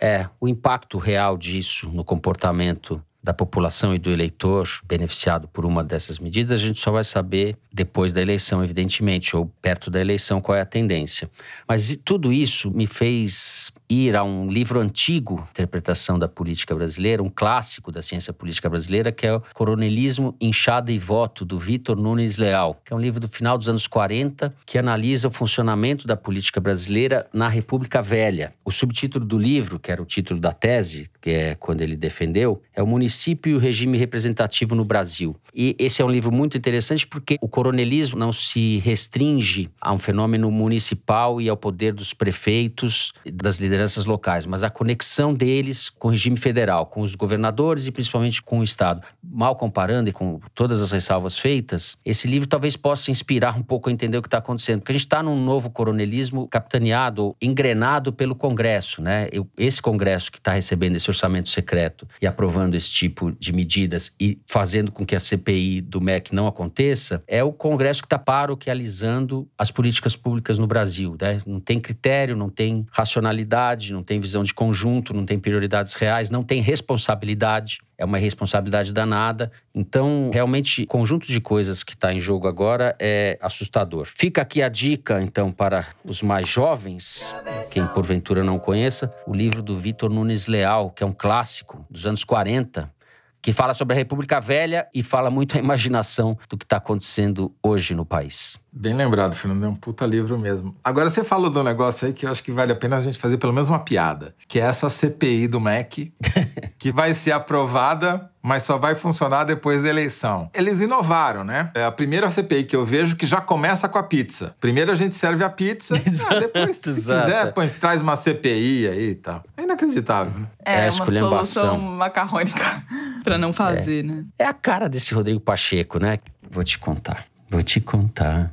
[0.00, 5.82] É, o impacto real disso no comportamento da população e do eleitor beneficiado por uma
[5.82, 10.42] dessas medidas, a gente só vai saber depois da eleição, evidentemente, ou perto da eleição,
[10.42, 11.30] qual é a tendência.
[11.66, 17.30] Mas tudo isso me fez ir a um livro antigo, Interpretação da Política Brasileira, um
[17.30, 22.38] clássico da ciência política brasileira, que é o Coronelismo, Inchada e Voto, do Vitor Nunes
[22.38, 26.16] Leal, que é um livro do final dos anos 40, que analisa o funcionamento da
[26.16, 28.52] política brasileira na República Velha.
[28.64, 32.60] O subtítulo do livro, que era o título da tese, que é quando ele defendeu,
[32.74, 35.36] é o Município e o Regime Representativo no Brasil.
[35.54, 39.98] E esse é um livro muito interessante porque o coronelismo não se restringe a um
[39.98, 46.08] fenômeno municipal e ao poder dos prefeitos, das lideranças locais, mas a conexão deles com
[46.08, 49.06] o regime federal, com os governadores e principalmente com o Estado.
[49.22, 53.88] Mal comparando e com todas as ressalvas feitas, esse livro talvez possa inspirar um pouco
[53.88, 58.12] a entender o que está acontecendo, porque a gente está num novo coronelismo capitaneado, engrenado
[58.12, 59.28] pelo Congresso, né?
[59.58, 64.38] Esse Congresso que está recebendo esse orçamento secreto e aprovando esse tipo de medidas e
[64.46, 69.48] fazendo com que a CPI do MEC não aconteça, é o Congresso que está paroquializando
[69.58, 71.16] as políticas públicas no Brasil.
[71.20, 71.38] Né?
[71.46, 76.30] Não tem critério, não tem racionalidade, não tem visão de conjunto, não tem prioridades reais,
[76.30, 77.78] não tem responsabilidade.
[77.96, 79.50] É uma responsabilidade danada.
[79.74, 84.08] Então, realmente, o conjunto de coisas que está em jogo agora é assustador.
[84.14, 87.34] Fica aqui a dica, então, para os mais jovens,
[87.70, 92.04] quem porventura não conheça, o livro do Vitor Nunes Leal, que é um clássico dos
[92.04, 92.92] anos 40,
[93.40, 97.54] que fala sobre a República Velha e fala muito a imaginação do que está acontecendo
[97.62, 98.58] hoje no país.
[98.76, 100.74] Bem lembrado, Fernando, é um puta livro mesmo.
[100.82, 103.20] Agora você falou do negócio aí que eu acho que vale a pena a gente
[103.20, 106.12] fazer pelo menos uma piada, que é essa CPI do MEC,
[106.76, 110.50] que vai ser aprovada, mas só vai funcionar depois da eleição.
[110.52, 111.70] Eles inovaram, né?
[111.72, 114.56] É a primeira CPI que eu vejo que já começa com a pizza.
[114.58, 117.24] Primeiro a gente serve a pizza, Exato, ah, depois, se exato.
[117.26, 119.44] quiser, põe, traz uma CPI aí e tal.
[119.56, 120.48] É inacreditável, né?
[120.64, 122.82] É, É, uma solução macarrônica
[123.22, 124.24] pra não fazer, né?
[124.36, 126.18] É a cara desse Rodrigo Pacheco, né?
[126.50, 127.24] Vou te contar.
[127.48, 128.52] Vou te contar.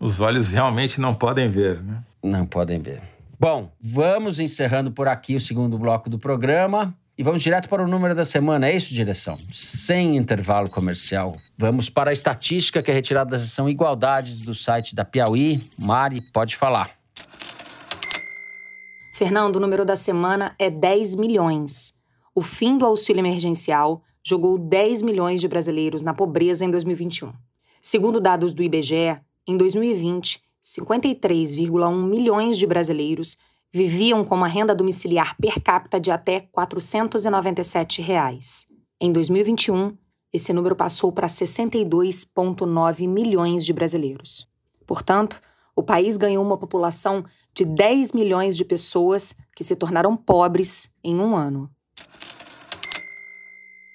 [0.00, 2.02] Os olhos realmente não podem ver, né?
[2.22, 3.02] Não podem ver.
[3.38, 6.96] Bom, vamos encerrando por aqui o segundo bloco do programa.
[7.16, 9.36] E vamos direto para o número da semana, é isso, direção?
[9.50, 11.32] Sem intervalo comercial.
[11.56, 15.60] Vamos para a estatística que é retirada da seção Igualdades do site da Piauí.
[15.76, 16.92] Mari, pode falar.
[19.16, 21.92] Fernando, o número da semana é 10 milhões.
[22.32, 27.32] O fim do auxílio emergencial jogou 10 milhões de brasileiros na pobreza em 2021.
[27.82, 33.38] Segundo dados do IBGE, em 2020, 53,1 milhões de brasileiros
[33.72, 38.66] viviam com uma renda domiciliar per capita de até 497 reais.
[39.00, 39.96] Em 2021,
[40.34, 44.46] esse número passou para 62,9 milhões de brasileiros.
[44.86, 45.40] Portanto,
[45.74, 51.18] o país ganhou uma população de 10 milhões de pessoas que se tornaram pobres em
[51.18, 51.70] um ano.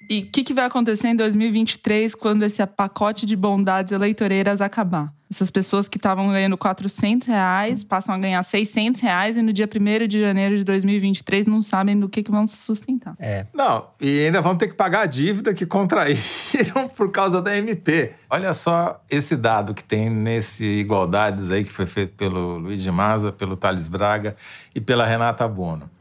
[0.08, 5.12] E o que, que, vai acontecer em 2023 quando esse pacote de bondades eleitoreiras acabar?
[5.30, 9.68] Essas pessoas que estavam ganhando 400 reais passam a ganhar 600 reais e no dia
[9.68, 13.14] 1 de janeiro de 2023 não sabem do que, que vão se sustentar.
[13.18, 13.46] É.
[13.52, 18.12] Não, e ainda vão ter que pagar a dívida que contraíram por causa da MP.
[18.30, 22.90] Olha só esse dado que tem nesse Igualdades aí que foi feito pelo Luiz de
[22.90, 24.36] Maza, pelo Thales Braga
[24.74, 25.93] e pela Renata Bono.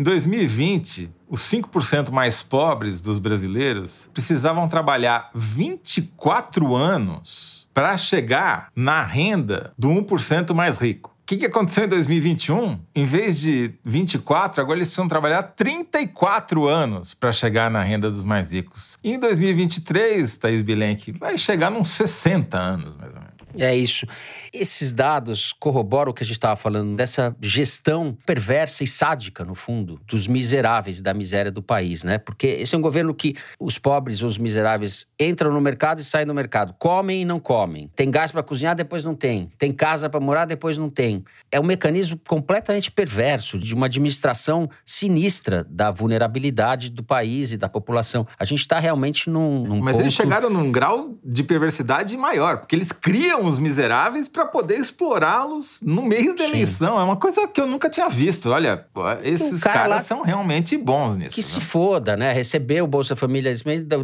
[0.00, 9.04] Em 2020, os 5% mais pobres dos brasileiros precisavam trabalhar 24 anos para chegar na
[9.04, 11.10] renda do 1% mais rico.
[11.20, 12.80] O que, que aconteceu em 2021?
[12.94, 18.24] Em vez de 24, agora eles precisam trabalhar 34 anos para chegar na renda dos
[18.24, 18.96] mais ricos.
[19.04, 23.29] E em 2023, Thaís Bilenque, vai chegar nos 60 anos, mais ou menos.
[23.58, 24.06] É isso.
[24.52, 29.54] Esses dados corroboram o que a gente estava falando dessa gestão perversa e sádica, no
[29.54, 32.18] fundo, dos miseráveis, da miséria do país, né?
[32.18, 36.26] Porque esse é um governo que os pobres, os miseráveis, entram no mercado e saem
[36.26, 36.74] do mercado.
[36.78, 37.90] Comem e não comem.
[37.94, 39.50] Tem gás para cozinhar, depois não tem.
[39.58, 41.24] Tem casa para morar, depois não tem.
[41.50, 47.68] É um mecanismo completamente perverso de uma administração sinistra da vulnerabilidade do país e da
[47.68, 48.26] população.
[48.38, 50.02] A gente está realmente num, num Mas ponto...
[50.04, 55.80] eles chegaram num grau de perversidade maior, porque eles criam os miseráveis para poder explorá-los
[55.82, 56.50] no meio da Sim.
[56.50, 57.00] eleição.
[57.00, 58.50] É uma coisa que eu nunca tinha visto.
[58.50, 58.86] Olha,
[59.22, 61.34] esses cara caras são realmente bons nisso.
[61.34, 61.46] Que né?
[61.46, 62.32] se foda, né?
[62.32, 63.52] Recebeu o Bolsa Família,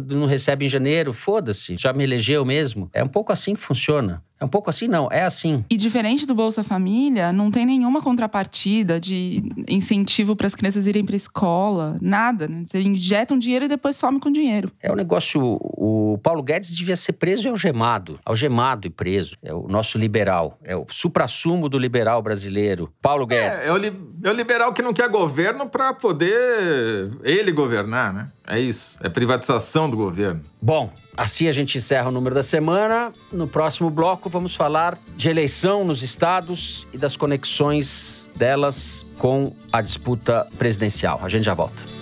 [0.09, 1.75] não recebe em janeiro, foda-se.
[1.77, 2.89] Já me elegeu mesmo.
[2.93, 4.23] É um pouco assim que funciona.
[4.39, 5.65] É um pouco assim, não, é assim.
[5.69, 11.03] E diferente do Bolsa Família, não tem nenhuma contrapartida de incentivo para as crianças irem
[11.03, 12.47] para escola, nada.
[12.47, 12.63] Né?
[12.65, 14.71] Você injeta um dinheiro e depois some com dinheiro.
[14.81, 15.41] É um negócio.
[15.41, 18.19] O Paulo Guedes devia ser preso e algemado.
[18.23, 19.35] Algemado e preso.
[19.41, 20.57] É o nosso liberal.
[20.63, 22.91] É o supra-sumo do liberal brasileiro.
[23.01, 23.65] Paulo Guedes.
[23.65, 28.13] É, é, o, li, é o liberal que não quer governo para poder ele governar,
[28.13, 28.27] né?
[28.45, 28.97] É isso.
[29.01, 30.41] É privatização do governo.
[30.61, 33.11] Bom, Assim a gente encerra o número da semana.
[33.31, 39.81] No próximo bloco, vamos falar de eleição nos estados e das conexões delas com a
[39.81, 41.19] disputa presidencial.
[41.23, 41.97] A gente já volta.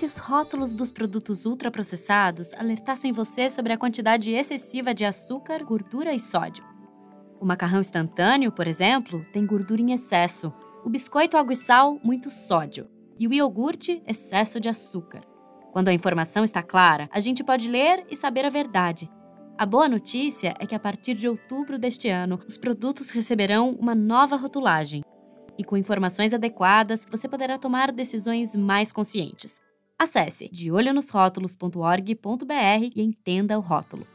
[0.00, 6.14] Se os rótulos dos produtos ultraprocessados alertassem você sobre a quantidade excessiva de açúcar, gordura
[6.14, 6.64] e sódio?
[7.40, 10.52] O macarrão instantâneo, por exemplo, tem gordura em excesso.
[10.84, 12.86] O biscoito água e sal, muito sódio.
[13.18, 15.22] E o iogurte, excesso de açúcar.
[15.72, 19.10] Quando a informação está clara, a gente pode ler e saber a verdade.
[19.56, 23.94] A boa notícia é que a partir de outubro deste ano, os produtos receberão uma
[23.94, 25.02] nova rotulagem.
[25.56, 29.60] E com informações adequadas, você poderá tomar decisões mais conscientes.
[29.98, 34.06] Acesse deolhonosrótulos.org.br e entenda o rótulo.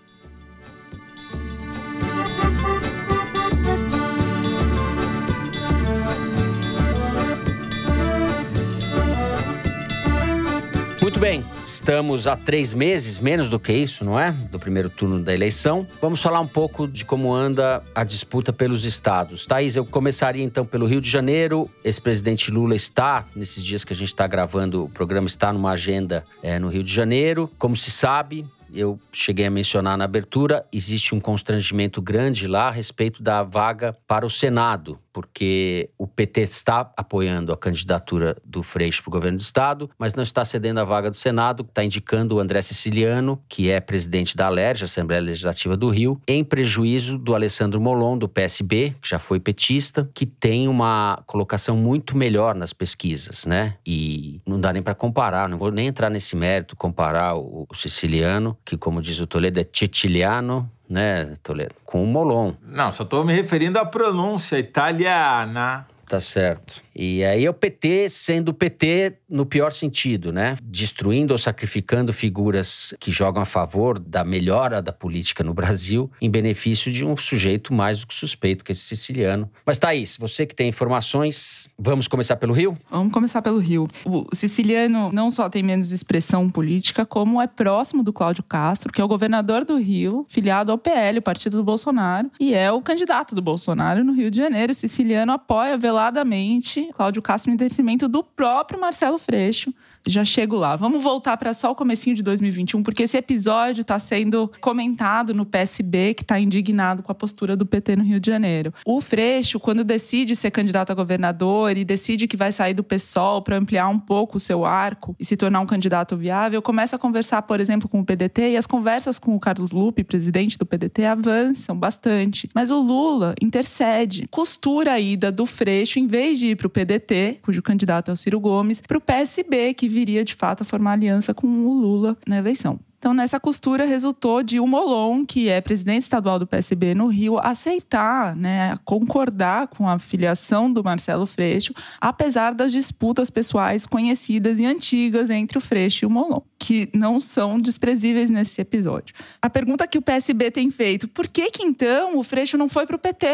[11.16, 14.34] Muito bem, estamos há três meses, menos do que isso, não é?
[14.34, 15.88] Do primeiro turno da eleição.
[16.02, 19.46] Vamos falar um pouco de como anda a disputa pelos estados.
[19.46, 21.72] Thaís, eu começaria então pelo Rio de Janeiro.
[21.86, 25.72] Esse presidente Lula está, nesses dias que a gente está gravando, o programa está numa
[25.72, 27.50] agenda é, no Rio de Janeiro.
[27.58, 32.72] Como se sabe, eu cheguei a mencionar na abertura, existe um constrangimento grande lá a
[32.72, 39.02] respeito da vaga para o Senado porque o PT está apoiando a candidatura do Freixo
[39.02, 42.36] para o governo do Estado, mas não está cedendo a vaga do Senado, está indicando
[42.36, 47.34] o André Siciliano, que é presidente da ALERJ, Assembleia Legislativa do Rio, em prejuízo do
[47.34, 52.74] Alessandro Molon, do PSB, que já foi petista, que tem uma colocação muito melhor nas
[52.74, 53.78] pesquisas, né?
[53.88, 57.74] E não dá nem para comparar, não vou nem entrar nesse mérito, comparar o, o
[57.74, 61.76] Siciliano, que, como diz o Toledo, é Ceciliano, né, Toledo?
[61.86, 62.54] Com o Molon.
[62.62, 65.88] Não, só estou me referindo à pronúncia italiana.
[66.08, 66.85] Tá certo.
[66.96, 70.56] E aí é o PT sendo o PT no pior sentido, né?
[70.64, 76.30] Destruindo ou sacrificando figuras que jogam a favor da melhora da política no Brasil em
[76.30, 79.50] benefício de um sujeito mais do que suspeito, que é esse siciliano.
[79.66, 82.78] Mas Thaís, você que tem informações, vamos começar pelo Rio?
[82.90, 83.90] Vamos começar pelo Rio.
[84.06, 89.02] O siciliano não só tem menos expressão política, como é próximo do Cláudio Castro, que
[89.02, 92.82] é o governador do Rio, filiado ao PL, o partido do Bolsonaro, e é o
[92.82, 94.72] candidato do Bolsonaro no Rio de Janeiro.
[94.72, 99.74] O siciliano apoia veladamente Cláudio Castro em detrimento do próprio Marcelo Freixo,
[100.08, 100.76] já chego lá.
[100.76, 105.46] Vamos voltar para só o comecinho de 2021, porque esse episódio está sendo comentado no
[105.46, 108.74] PSB, que está indignado com a postura do PT no Rio de Janeiro.
[108.86, 113.42] O Freixo, quando decide ser candidato a governador e decide que vai sair do PSOL
[113.42, 117.00] para ampliar um pouco o seu arco e se tornar um candidato viável, começa a
[117.00, 120.66] conversar, por exemplo, com o PDT e as conversas com o Carlos Lupe, presidente do
[120.66, 122.50] PDT, avançam bastante.
[122.54, 126.70] Mas o Lula intercede, costura a ida do Freixo, em vez de ir para o
[126.70, 130.66] PDT, cujo candidato é o Ciro Gomes, para o PSB, que viria de fato a
[130.66, 132.80] formar aliança com o Lula na eleição.
[133.06, 137.38] Então, nessa costura, resultou de o Molon, que é presidente estadual do PSB no Rio,
[137.38, 141.72] aceitar, né, concordar com a filiação do Marcelo Freixo,
[142.02, 147.20] apesar das disputas pessoais conhecidas e antigas entre o Freixo e o Molon, que não
[147.20, 149.14] são desprezíveis nesse episódio.
[149.40, 152.88] A pergunta que o PSB tem feito, por que que então o Freixo não foi
[152.88, 153.28] para o PT?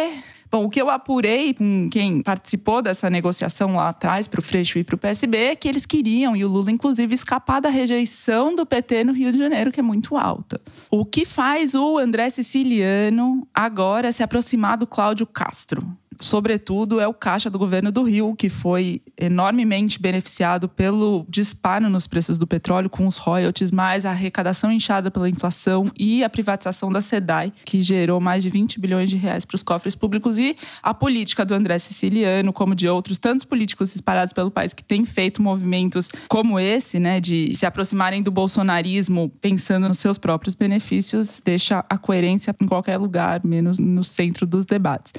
[0.52, 4.78] Bom, o que eu apurei com quem participou dessa negociação lá atrás para o Freixo
[4.78, 8.54] e para o PSB é que eles queriam, e o Lula inclusive, escapar da rejeição
[8.54, 10.60] do PT no Rio de Janeiro, que é muito alta.
[10.89, 15.88] O que faz o André Siciliano agora se aproximar do Cláudio Castro?
[16.22, 22.07] Sobretudo, é o caixa do governo do Rio, que foi enormemente beneficiado pelo disparo nos
[22.07, 26.91] preços do petróleo, com os royalties, mais a arrecadação inchada pela inflação e a privatização
[26.91, 30.55] da SEDAI, que gerou mais de 20 bilhões de reais para os cofres públicos, e
[30.82, 35.03] a política do André Siciliano, como de outros tantos políticos espalhados pelo país que têm
[35.03, 41.41] feito movimentos como esse, né, de se aproximarem do bolsonarismo pensando nos seus próprios benefícios,
[41.43, 45.13] deixa a coerência em qualquer lugar, menos no centro dos debates.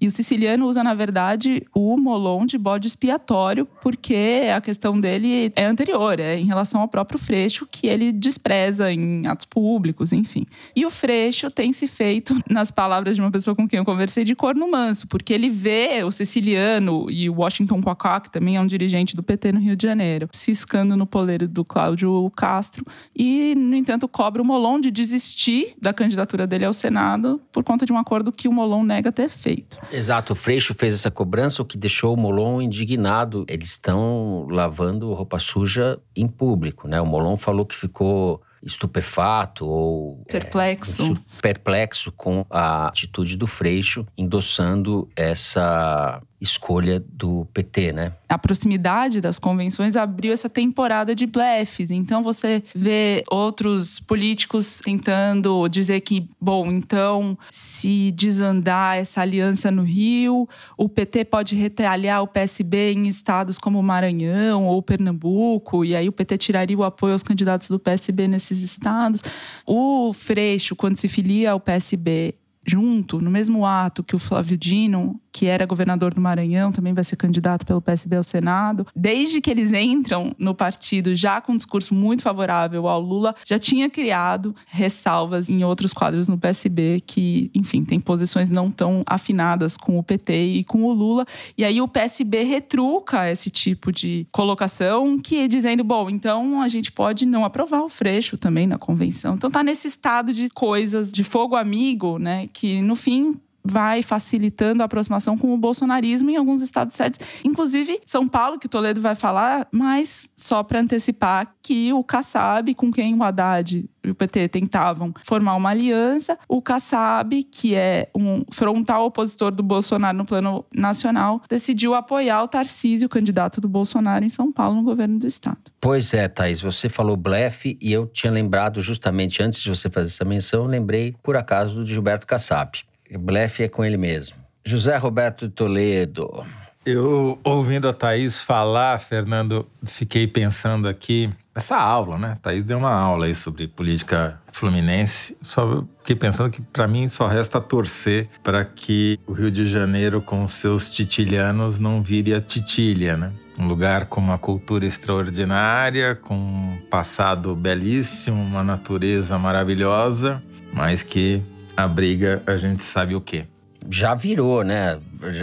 [0.00, 4.98] E o Siciliano Siciliano usa, na verdade, o Molon de bode expiatório, porque a questão
[4.98, 10.12] dele é anterior, é em relação ao próprio Freixo, que ele despreza em atos públicos,
[10.12, 10.46] enfim.
[10.74, 14.24] E o Freixo tem se feito, nas palavras de uma pessoa com quem eu conversei,
[14.24, 18.60] de corno manso, porque ele vê o siciliano e o Washington Quacá, que também é
[18.60, 23.54] um dirigente do PT no Rio de Janeiro, ciscando no poleiro do Cláudio Castro, e,
[23.54, 27.92] no entanto, cobra o Molon de desistir da candidatura dele ao Senado por conta de
[27.92, 29.78] um acordo que o Molon nega ter feito.
[29.92, 33.44] Exato, Freixo fez essa cobrança, o que deixou o Molon indignado.
[33.48, 37.00] Eles estão lavando roupa suja em público, né?
[37.00, 41.12] O Molon falou que ficou estupefato ou perplexo.
[41.12, 48.12] É, perplexo com a atitude do Freixo endossando essa escolha do PT, né?
[48.28, 51.90] A proximidade das convenções abriu essa temporada de blefs.
[51.90, 59.82] Então você vê outros políticos tentando dizer que, bom, então se desandar essa aliança no
[59.82, 66.08] Rio, o PT pode retaliar o PSB em estados como Maranhão ou Pernambuco, e aí
[66.08, 69.22] o PT tiraria o apoio aos candidatos do PSB nesses estados.
[69.66, 72.34] O Freixo, quando se filia ao PSB,
[72.66, 77.04] junto, no mesmo ato que o Flávio Dino que era governador do Maranhão, também vai
[77.04, 78.84] ser candidato pelo PSB ao Senado.
[78.94, 83.56] Desde que eles entram no partido, já com um discurso muito favorável ao Lula, já
[83.56, 89.76] tinha criado ressalvas em outros quadros no PSB que, enfim, tem posições não tão afinadas
[89.76, 91.24] com o PT e com o Lula.
[91.56, 96.90] E aí o PSB retruca esse tipo de colocação, que dizendo, bom, então a gente
[96.90, 99.36] pode não aprovar o Freixo também na convenção.
[99.36, 104.82] Então tá nesse estado de coisas de fogo amigo, né, que no fim vai facilitando
[104.82, 109.14] a aproximação com o bolsonarismo em alguns estados sedes, inclusive São Paulo, que Toledo vai
[109.14, 114.48] falar, mas só para antecipar que o Kassab, com quem o Haddad e o PT
[114.48, 120.64] tentavam formar uma aliança, o Kassab, que é um frontal opositor do Bolsonaro no plano
[120.74, 125.58] nacional, decidiu apoiar o Tarcísio, candidato do Bolsonaro em São Paulo, no governo do estado.
[125.80, 130.06] Pois é, Thaís, você falou blefe e eu tinha lembrado justamente antes de você fazer
[130.06, 132.78] essa menção, lembrei por acaso do Gilberto Kassab.
[133.16, 134.36] Blefe é com ele mesmo.
[134.64, 136.44] José Roberto Toledo.
[136.84, 142.32] Eu, ouvindo a Thaís falar, Fernando, fiquei pensando aqui nessa aula, né?
[142.32, 145.36] A Thaís deu uma aula aí sobre política fluminense.
[145.42, 150.22] Só fiquei pensando que para mim só resta torcer para que o Rio de Janeiro
[150.22, 153.32] com seus titilhanos não vire a titilha, né?
[153.58, 160.42] Um lugar com uma cultura extraordinária, com um passado belíssimo, uma natureza maravilhosa,
[160.72, 161.42] mas que
[161.78, 163.46] a briga, a gente sabe o quê.
[163.88, 164.98] Já virou, né?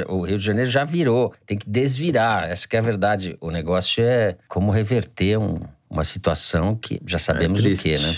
[0.09, 1.33] O Rio de Janeiro já virou.
[1.45, 2.51] Tem que desvirar.
[2.51, 3.38] Essa que é a verdade.
[3.39, 8.17] O negócio é como reverter um, uma situação que já sabemos é o quê, né?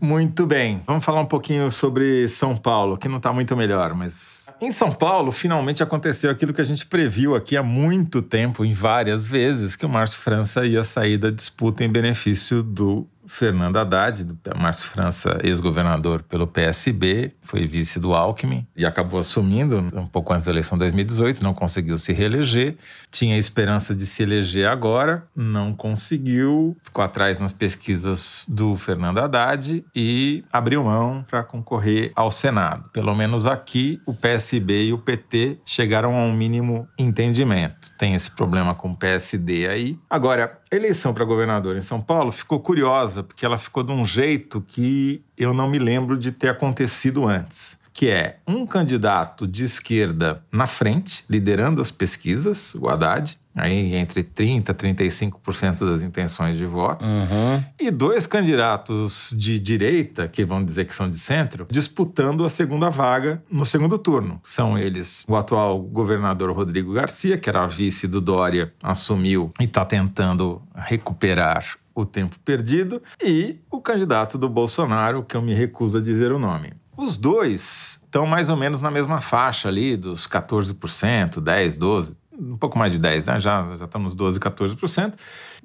[0.00, 0.82] Muito bem.
[0.86, 4.46] Vamos falar um pouquinho sobre São Paulo, que não está muito melhor, mas.
[4.58, 8.72] Em São Paulo, finalmente aconteceu aquilo que a gente previu aqui há muito tempo, em
[8.72, 14.24] várias vezes, que o Márcio França ia sair da disputa em benefício do Fernando Haddad,
[14.24, 20.32] do Márcio França, ex-governador pelo PSB, foi vice do Alckmin e acabou assumindo um pouco
[20.32, 22.76] antes da eleição de 2018, não conseguiu se reeleger.
[23.10, 29.84] Tinha esperança de se eleger agora, não conseguiu, ficou atrás nas pesquisas do Fernando Haddad
[29.94, 32.88] e abriu mão para concorrer ao Senado.
[32.92, 37.90] Pelo menos aqui, o PSB e o PT chegaram a um mínimo entendimento.
[37.98, 39.98] Tem esse problema com o PSD aí.
[40.08, 44.60] Agora, eleição para governador em São Paulo ficou curiosa, porque ela ficou de um jeito
[44.60, 47.78] que eu não me lembro de ter acontecido antes.
[47.92, 54.22] Que é um candidato de esquerda na frente, liderando as pesquisas, o Haddad, aí entre
[54.22, 57.62] 30% e 35% das intenções de voto, Uhum.
[57.78, 62.90] e dois candidatos de direita, que vão dizer que são de centro, disputando a segunda
[62.90, 64.40] vaga no segundo turno.
[64.42, 69.84] São eles o atual governador Rodrigo Garcia, que era vice do Dória, assumiu e está
[69.84, 76.00] tentando recuperar o tempo perdido, e o candidato do Bolsonaro, que eu me recuso a
[76.00, 76.72] dizer o nome.
[76.96, 82.56] Os dois estão mais ou menos na mesma faixa ali, dos 14%, 10%, 12%, um
[82.56, 83.40] pouco mais de 10%, né?
[83.40, 85.14] já, já estamos 12%, 14%.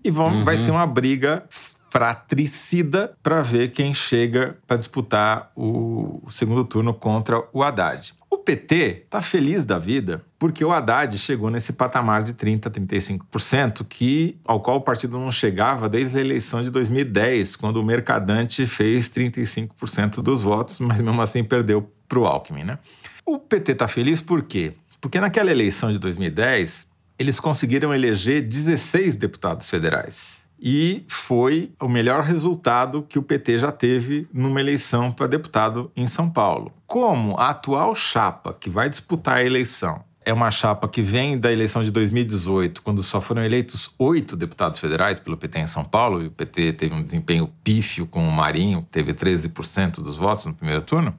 [0.03, 1.43] E vão, vai ser uma briga
[1.89, 8.13] fratricida para ver quem chega para disputar o, o segundo turno contra o Haddad.
[8.30, 13.86] O PT está feliz da vida porque o Haddad chegou nesse patamar de 30%, 35%,
[13.89, 18.65] que, ao qual o partido não chegava desde a eleição de 2010, quando o Mercadante
[18.67, 22.63] fez 35% dos votos, mas mesmo assim perdeu para o Alckmin.
[22.63, 22.78] Né?
[23.26, 24.74] O PT está feliz por quê?
[25.02, 26.88] Porque naquela eleição de 2010,
[27.18, 30.47] eles conseguiram eleger 16 deputados federais.
[30.62, 36.06] E foi o melhor resultado que o PT já teve numa eleição para deputado em
[36.06, 36.74] São Paulo.
[36.86, 41.52] Como a atual chapa que vai disputar a eleição é uma chapa que vem da
[41.52, 46.22] eleição de 2018, quando só foram eleitos oito deputados federais pelo PT em São Paulo,
[46.22, 50.54] e o PT teve um desempenho pífio com o Marinho, teve 13% dos votos no
[50.54, 51.16] primeiro turno.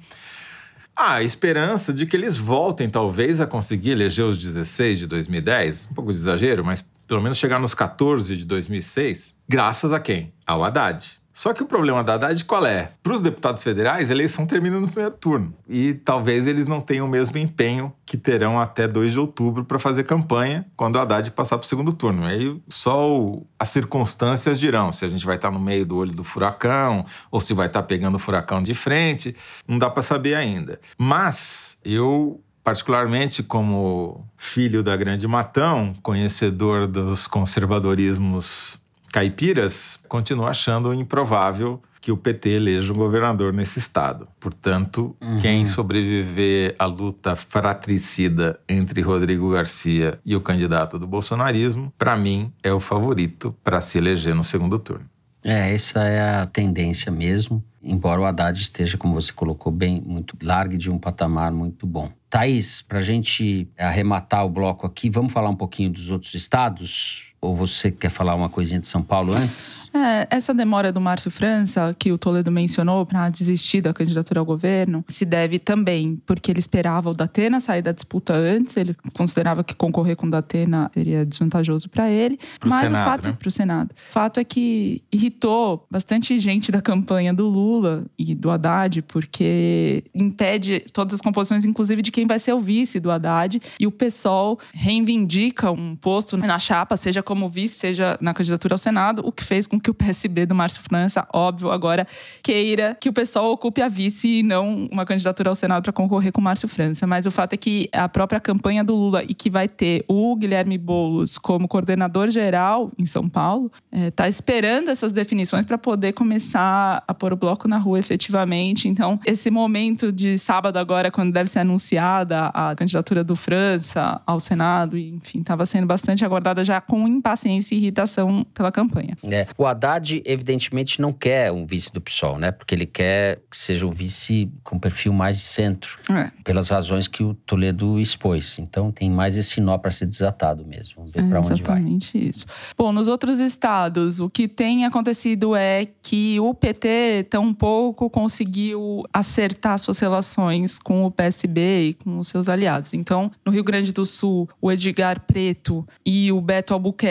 [1.03, 5.88] Há a esperança de que eles voltem, talvez, a conseguir eleger os 16 de 2010.
[5.90, 10.30] Um pouco de exagero, mas pelo menos chegar nos 14 de 2006, graças a quem?
[10.46, 11.18] Ao Haddad.
[11.41, 12.93] Só que o problema da Haddad qual é?
[13.03, 15.55] Para os deputados federais, a eleição termina no primeiro turno.
[15.66, 19.78] E talvez eles não tenham o mesmo empenho que terão até 2 de outubro para
[19.78, 22.26] fazer campanha quando o Haddad passar para o segundo turno.
[22.26, 26.12] Aí só o, as circunstâncias dirão se a gente vai estar no meio do olho
[26.12, 29.34] do furacão ou se vai estar pegando o furacão de frente.
[29.66, 30.78] Não dá para saber ainda.
[30.99, 38.80] Mas eu particularmente como filho da Grande Matão, conhecedor dos conservadorismos
[39.12, 44.26] caipiras, continuo achando improvável que o PT eleja um governador nesse estado.
[44.40, 45.38] Portanto, Uhum.
[45.38, 52.52] quem sobreviver à luta fratricida entre Rodrigo Garcia e o candidato do bolsonarismo, para mim,
[52.62, 55.04] é o favorito para se eleger no segundo turno.
[55.44, 57.62] É, essa é a tendência mesmo.
[57.82, 62.11] Embora o Haddad esteja, como você colocou bem, muito largue de um patamar muito bom.
[62.28, 67.30] Thaís, para a gente arrematar o bloco aqui, vamos falar um pouquinho dos outros estados?
[67.41, 69.91] Ou você quer falar uma coisinha de São Paulo antes?
[69.95, 74.47] É, essa demora do Márcio França, que o Toledo mencionou, para desistir da candidatura ao
[74.47, 79.64] governo, se deve também porque ele esperava o Datena sair da disputa antes, ele considerava
[79.64, 82.38] que concorrer com o Datena seria desvantajoso para ele.
[82.59, 83.36] Pro Mas Senado, o fato né?
[83.38, 83.91] pro Senado.
[83.93, 90.05] O fato é que irritou bastante gente da campanha do Lula e do Haddad, porque
[90.14, 93.61] impede todas as composições, inclusive de quem vai ser o vice do Haddad.
[93.78, 98.78] E o PSOL reivindica um posto na chapa, seja como vice, seja na candidatura ao
[98.78, 102.05] Senado, o que fez com que o PSB do Márcio França, óbvio, agora
[102.43, 106.33] queira que o PSOL ocupe a vice e não uma candidatura ao Senado para concorrer
[106.33, 107.07] com o Márcio França.
[107.07, 110.35] Mas o fato é que a própria campanha do Lula e que vai ter o
[110.35, 117.05] Guilherme Boulos como coordenador geral em São Paulo, está esperando essas definições para poder começar
[117.07, 118.89] a pôr o bloco na rua efetivamente.
[118.89, 124.41] Então, esse momento de sábado agora, quando deve ser anunciada a candidatura do França ao
[124.41, 129.16] Senado, enfim, estava sendo bastante aguardada já com impaciência e irritação pela campanha.
[129.23, 132.51] É, o Haddad, evidentemente, não quer um vice do PSOL, né?
[132.51, 136.31] Porque ele quer que seja um vice com perfil mais de centro, É.
[136.43, 138.59] pelas razões que o Toledo expôs.
[138.59, 140.95] Então tem mais esse nó para ser desatado mesmo.
[140.97, 141.57] Vamos ver É, para onde vai.
[141.79, 142.47] exatamente isso.
[142.77, 149.05] Bom, nos outros estados, o que tem acontecido é que o PT tão pouco conseguiu
[149.12, 152.95] acertar suas relações com o PSB e com os seus aliados.
[152.95, 157.09] Então, no Rio Grande do Sul, o Edgar Preto e o Beto Albuquerque,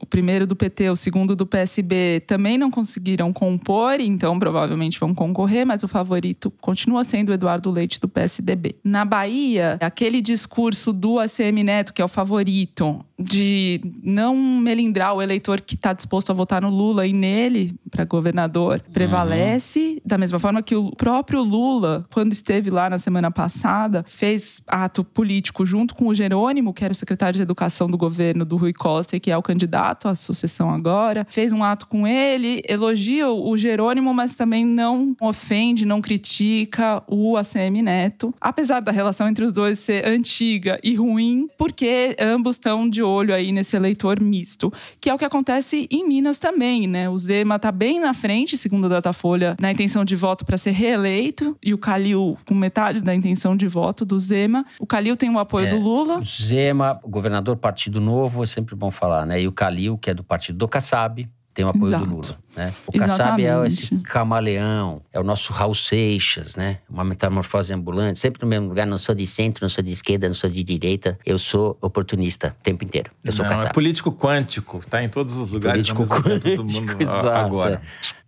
[0.00, 5.14] o primeiro do PT, o segundo do PSB, também não conseguiram compor, então provavelmente vão
[5.14, 8.76] concorrer, mas o favorito continua sendo o Eduardo Leite do PSDB.
[8.84, 15.22] Na Bahia, aquele discurso do ACM Neto, que é o favorito, de não melindrar o
[15.22, 20.02] eleitor que está disposto a votar no Lula e nele para governador prevalece.
[20.04, 25.04] Da mesma forma que o próprio Lula, quando esteve lá na semana passada, fez ato
[25.04, 28.72] político junto com o Jerônimo, que era o secretário de Educação do governo do Rui
[28.72, 31.26] Costa e que é o candidato à sucessão agora.
[31.28, 37.36] Fez um ato com ele, elogia o Jerônimo, mas também não ofende, não critica o
[37.36, 38.34] ACM Neto.
[38.40, 43.34] Apesar da relação entre os dois ser antiga e ruim, porque ambos estão de olho
[43.34, 47.08] aí nesse eleitor misto, que é o que acontece em Minas também, né?
[47.08, 50.72] O Zema tá bem na frente, segundo a Datafolha, na intenção de voto para ser
[50.72, 54.64] reeleito, e o Calil com metade da intenção de voto do Zema.
[54.78, 56.18] O Calil tem o apoio É, do Lula.
[56.18, 59.40] O Zema, governador Partido Novo, é sempre bom falar, né?
[59.40, 62.04] E o Calil, que é do partido do Kassab, tem o apoio Exato.
[62.06, 62.74] do Lula, né?
[62.86, 66.78] O Kassab é esse camaleão, é o nosso Raul Seixas, né?
[66.90, 68.86] Uma metamorfose ambulante, sempre no mesmo lugar.
[68.86, 71.16] Não sou de centro, não sou de esquerda, não sou de direita.
[71.24, 73.10] Eu sou oportunista o tempo inteiro.
[73.24, 73.72] Eu sou Não, é Kassab.
[73.74, 74.80] político quântico.
[74.90, 77.28] Tá em todos os lugares Político tempo quântico, exato.
[77.28, 77.80] agora.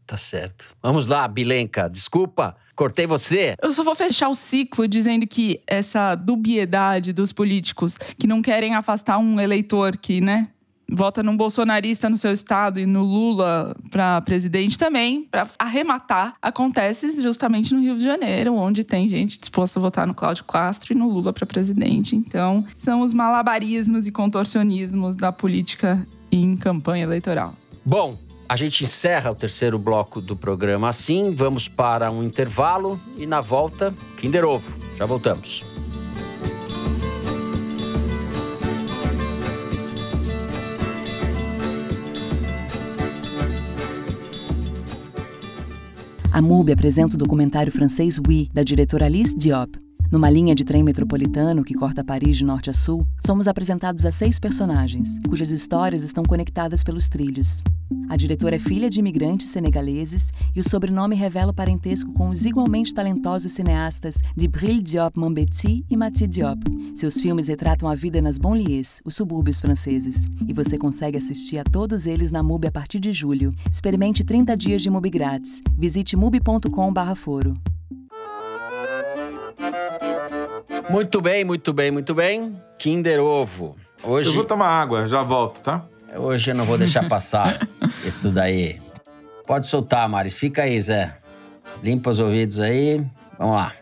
[0.06, 0.74] Tá certo.
[0.80, 1.90] Vamos lá, Bilenka.
[1.90, 3.56] Desculpa, cortei você.
[3.60, 8.74] Eu só vou fechar o ciclo dizendo que essa dubiedade dos políticos que não querem
[8.76, 10.48] afastar um eleitor que, né,
[10.90, 17.20] vota num bolsonarista no seu estado e no Lula para presidente também, para arrematar, acontece
[17.20, 20.96] justamente no Rio de Janeiro, onde tem gente disposta a votar no Cláudio Castro e
[20.96, 22.14] no Lula para presidente.
[22.16, 27.54] Então, são os malabarismos e contorcionismos da política em campanha eleitoral.
[27.84, 28.18] Bom,
[28.48, 31.34] a gente encerra o terceiro bloco do programa assim.
[31.34, 34.72] Vamos para um intervalo e na volta, Kinder Ovo.
[34.96, 35.75] Já voltamos.
[46.36, 49.85] A MUBI apresenta o documentário francês Oui, da diretora Alice Diop.
[50.10, 54.12] Numa linha de trem metropolitano que corta Paris de norte a sul, somos apresentados a
[54.12, 57.60] seis personagens, cujas histórias estão conectadas pelos trilhos.
[58.08, 62.44] A diretora é filha de imigrantes senegaleses e o sobrenome revela o parentesco com os
[62.44, 66.60] igualmente talentosos cineastas Djibril Diop Mambetsi e Mathieu Diop.
[66.94, 71.64] Seus filmes retratam a vida nas banlieues, os subúrbios franceses, e você consegue assistir a
[71.64, 73.52] todos eles na MUBI a partir de julho.
[73.70, 75.60] Experimente 30 dias de MUBI grátis.
[75.76, 77.54] Visite mubi.com/foro.
[80.88, 82.56] Muito bem, muito bem, muito bem.
[82.78, 83.76] Kinder Ovo.
[84.02, 85.84] Hoje, Eu vou tomar água, já volto, tá?
[86.16, 87.58] hoje eu não vou deixar passar
[88.06, 88.80] isso daí.
[89.46, 90.30] Pode soltar, Mari.
[90.30, 91.18] Fica aí, Zé.
[91.82, 93.04] Limpa os ouvidos aí.
[93.38, 93.72] Vamos lá.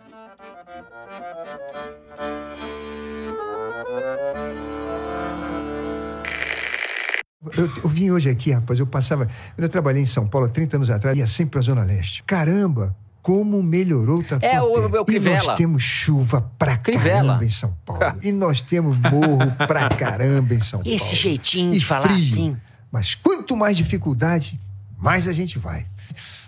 [7.57, 9.28] Eu, eu vim hoje aqui, rapaz, eu passava.
[9.57, 12.22] Eu trabalhei em São Paulo há 30 anos atrás, ia sempre pra Zona Leste.
[12.24, 12.96] Caramba!
[13.25, 14.53] Como melhorou o Tatuapé.
[14.55, 15.45] É, o- o E Crivella.
[15.49, 17.29] nós temos chuva pra Crivella.
[17.29, 18.03] caramba em São Paulo.
[18.22, 20.95] e nós temos morro pra caramba em São Paulo.
[20.95, 22.16] Esse jeitinho E de falar frio.
[22.16, 22.57] assim.
[22.93, 24.61] Mas quanto mais dificuldade,
[24.99, 25.87] mais a gente vai.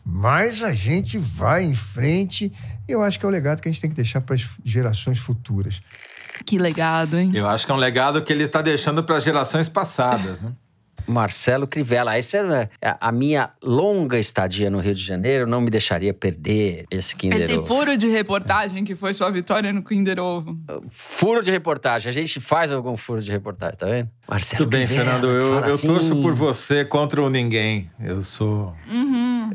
[0.05, 2.53] Mais a gente vai em frente.
[2.87, 5.19] Eu acho que é o legado que a gente tem que deixar para as gerações
[5.19, 5.81] futuras.
[6.45, 7.33] Que legado, hein?
[7.35, 10.53] Eu acho que é um legado que ele tá deixando para gerações passadas, né?
[11.07, 12.17] Marcelo Crivella.
[12.17, 15.47] Essa era a minha longa estadia no Rio de Janeiro.
[15.47, 17.67] Não me deixaria perder esse Kinder Esse Ovo.
[17.67, 20.57] furo de reportagem que foi sua vitória no Kinder Ovo.
[20.89, 22.09] Furo de reportagem.
[22.09, 24.11] A gente faz algum furo de reportagem, tá vendo?
[24.29, 25.29] Marcelo Tudo bem, Crivella, Fernando.
[25.29, 25.87] Eu, eu assim.
[25.89, 27.91] torço por você contra o ninguém.
[28.01, 28.75] Eu sou.
[28.91, 29.51] Uhum.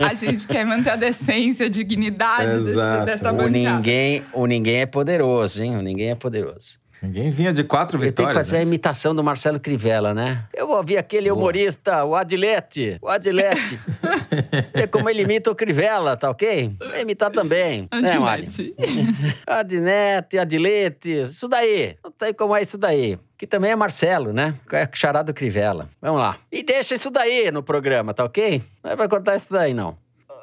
[0.00, 3.50] A gente quer manter a decência, a dignidade desse, dessa O bancada.
[3.50, 5.76] ninguém, o ninguém é poderoso, hein?
[5.76, 6.78] O ninguém é poderoso.
[7.02, 8.46] Ninguém vinha de quatro Eu tenho que vitórias.
[8.46, 8.66] fazer a né?
[8.66, 10.44] imitação do Marcelo Crivella, né?
[10.54, 12.98] Eu ouvi aquele humorista, o Adilete.
[13.02, 13.78] O Adilete.
[14.74, 16.72] é como ele imita o Crivella, tá ok?
[16.78, 17.88] Vou imitar também.
[17.92, 18.12] Né?
[18.12, 18.74] Adilete.
[19.46, 21.96] Adinete, Adilete, isso daí.
[22.02, 23.18] Não tem como é isso daí.
[23.36, 24.54] Que também é Marcelo, né?
[24.72, 25.88] É charado Crivella.
[26.00, 26.38] Vamos lá.
[26.50, 28.62] E deixa isso daí no programa, tá ok?
[28.82, 29.96] Não vai cortar isso daí, não.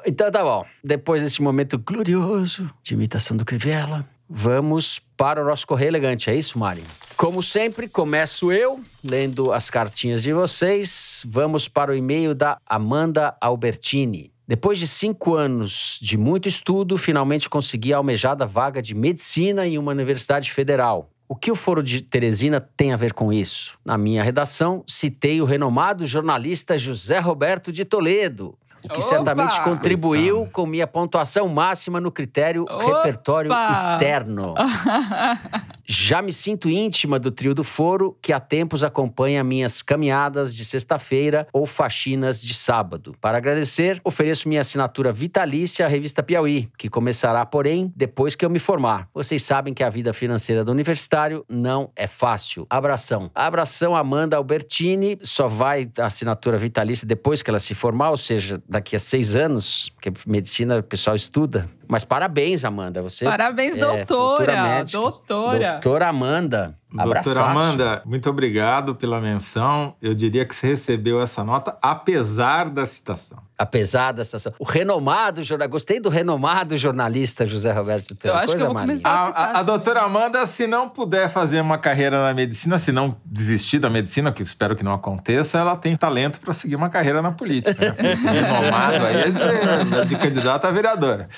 [0.05, 0.65] Então tá bom.
[0.83, 6.27] Depois desse momento glorioso de imitação do Crivella, vamos para o nosso Correio Elegante.
[6.29, 6.84] É isso, Mari?
[7.15, 11.23] Como sempre, começo eu lendo as cartinhas de vocês.
[11.27, 14.34] Vamos para o e-mail da Amanda Albertini.
[14.47, 19.77] Depois de cinco anos de muito estudo, finalmente consegui a almejada vaga de medicina em
[19.77, 21.09] uma universidade federal.
[21.29, 23.77] O que o Foro de Teresina tem a ver com isso?
[23.86, 28.57] Na minha redação, citei o renomado jornalista José Roberto de Toledo,
[28.88, 29.01] que Opa!
[29.01, 32.84] certamente contribuiu com minha pontuação máxima no critério Opa!
[32.84, 34.53] repertório externo.
[35.86, 40.63] Já me sinto íntima do trio do Foro, que há tempos acompanha minhas caminhadas de
[40.63, 43.13] sexta-feira ou faxinas de sábado.
[43.19, 48.49] Para agradecer, ofereço minha assinatura vitalícia à revista Piauí, que começará, porém, depois que eu
[48.49, 49.09] me formar.
[49.13, 52.65] Vocês sabem que a vida financeira do universitário não é fácil.
[52.69, 53.29] Abração.
[53.36, 55.19] Abração, Amanda Albertini.
[55.21, 59.36] Só vai a assinatura vitalícia depois que ela se formar, ou seja, daqui a seis
[59.36, 61.69] anos, porque medicina o pessoal estuda.
[61.93, 63.03] Mas parabéns, Amanda.
[63.03, 64.83] Você Parabéns, é doutora.
[64.91, 65.71] Doutora.
[65.73, 66.75] Doutora Amanda.
[66.97, 67.35] Abraçaço.
[67.35, 69.95] Doutora Amanda, muito obrigado pela menção.
[70.01, 73.39] Eu diria que você recebeu essa nota apesar da citação.
[73.57, 74.53] Apesar da citação.
[74.59, 75.71] O renomado jornalista.
[75.71, 78.33] Gostei do renomado jornalista José Roberto Doutora.
[78.33, 81.61] Eu acho Coisa que eu vou A, a- a doutora Amanda, se não puder fazer
[81.61, 85.57] uma carreira na medicina, se não desistir da medicina, que eu espero que não aconteça,
[85.59, 87.93] ela tem talento para seguir uma carreira na política.
[87.97, 88.11] Né?
[88.11, 91.29] Esse renomado aí é de, de candidata a vereadora.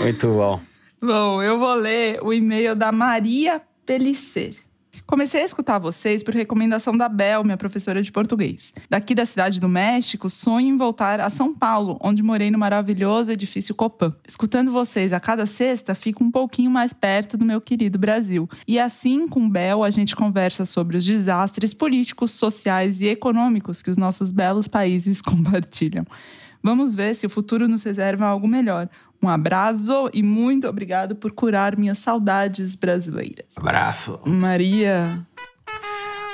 [0.00, 0.60] Muito bom.
[1.02, 4.54] Bom, eu vou ler o e-mail da Maria Pellicer.
[5.14, 8.74] Comecei a escutar vocês por recomendação da Bel, minha professora de português.
[8.90, 13.30] Daqui da cidade do México, sonho em voltar a São Paulo, onde morei no maravilhoso
[13.30, 14.12] edifício Copan.
[14.26, 18.50] Escutando vocês a cada sexta, fico um pouquinho mais perto do meu querido Brasil.
[18.66, 23.90] E assim, com Bel, a gente conversa sobre os desastres políticos, sociais e econômicos que
[23.90, 26.04] os nossos belos países compartilham.
[26.64, 28.88] Vamos ver se o futuro nos reserva algo melhor.
[29.22, 33.46] Um abraço e muito obrigado por curar minhas saudades brasileiras.
[33.56, 34.18] Abraço.
[34.24, 35.26] Maria.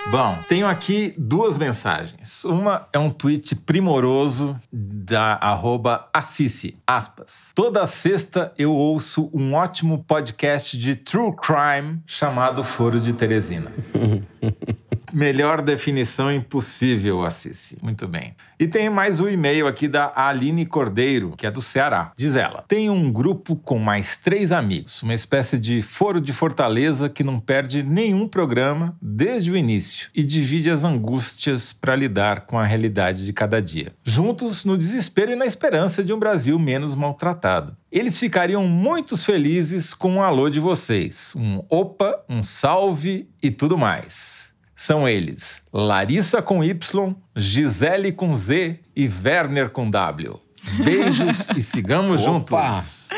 [0.09, 2.45] Bom, tenho aqui duas mensagens.
[2.45, 7.51] Uma é um tweet primoroso da arroba Assisi, aspas.
[7.55, 13.71] Toda sexta eu ouço um ótimo podcast de true crime chamado Foro de Teresina.
[15.13, 17.79] Melhor definição impossível, Assisi.
[17.83, 18.35] Muito bem.
[18.59, 22.13] E tem mais um e-mail aqui da Aline Cordeiro, que é do Ceará.
[22.17, 27.09] Diz ela: Tem um grupo com mais três amigos, uma espécie de foro de Fortaleza
[27.09, 32.59] que não perde nenhum programa desde o início e divide as angústias para lidar com
[32.59, 33.93] a realidade de cada dia.
[34.05, 37.77] Juntos no desespero e na esperança de um Brasil menos maltratado.
[37.91, 41.33] Eles ficariam muito felizes com um alô de vocês.
[41.35, 44.50] Um opa, um salve e tudo mais.
[44.83, 50.41] São eles Larissa com Y, Gisele com Z e Werner com W.
[50.83, 52.77] Beijos e sigamos Opa!
[52.77, 53.11] juntos.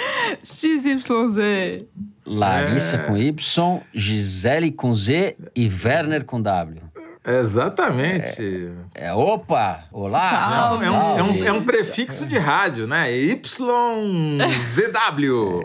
[0.42, 1.86] XYZ.
[2.26, 2.98] Larissa É.
[3.04, 6.82] com Y, Gisele com Z e Werner com W.
[7.24, 8.72] Exatamente.
[8.92, 9.84] É, opa!
[9.92, 10.40] Olá!
[10.40, 10.52] Tchau.
[10.80, 11.46] salve, É um, é um- salve.
[11.46, 13.08] é um prefixo de rádio, né?
[13.12, 14.42] YZW.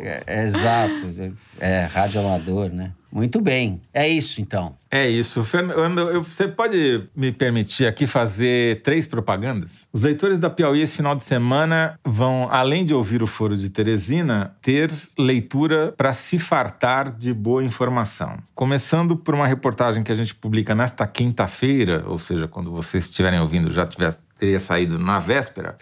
[0.05, 1.33] É, exato.
[1.59, 2.91] É, rádio amador, né?
[3.11, 3.81] Muito bem.
[3.91, 4.76] É isso, então.
[4.89, 5.43] É isso.
[5.43, 9.87] Fernando, eu- você pode me permitir aqui fazer três propagandas?
[9.91, 13.69] Os leitores da Piauí esse final de semana vão, além de ouvir o Foro de
[13.69, 18.37] Teresina, ter leitura para se fartar de boa informação.
[18.55, 23.39] Começando por uma reportagem que a gente publica nesta quinta-feira, ou seja, quando vocês estiverem
[23.39, 25.77] ouvindo já tiver, teria saído na véspera,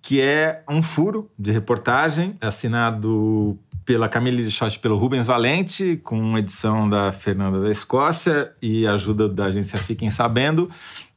[0.00, 3.58] que é um furo de reportagem assinado
[3.90, 9.28] pela Camille Lixotti e pelo Rubens Valente, com edição da Fernanda da Escócia e ajuda
[9.28, 10.70] da agência Fiquem Sabendo.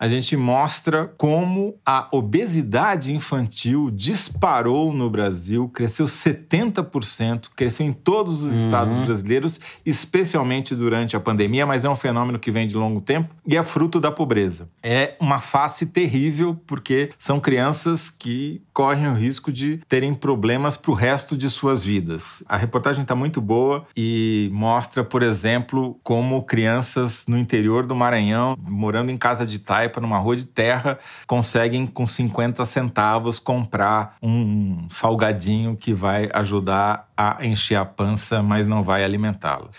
[0.04, 8.41] A gente mostra como a obesidade infantil disparou no Brasil, cresceu 70%, cresceu em todos
[8.41, 12.99] os estados brasileiros, especialmente durante a pandemia, mas é um fenômeno que vem de longo
[12.99, 14.68] tempo e é fruto da pobreza.
[14.84, 20.91] É uma face terrível, porque são crianças que correm o risco de terem problemas para
[20.91, 22.43] o resto de suas vidas.
[22.49, 28.58] A reportagem está muito boa e mostra, por exemplo, como crianças no interior do Maranhão,
[28.60, 34.88] morando em casa de taipa, numa rua de terra, conseguem com 50 centavos comprar um
[34.89, 39.70] salgadinho que vai ajudar a encher a pança, mas não vai alimentá-la.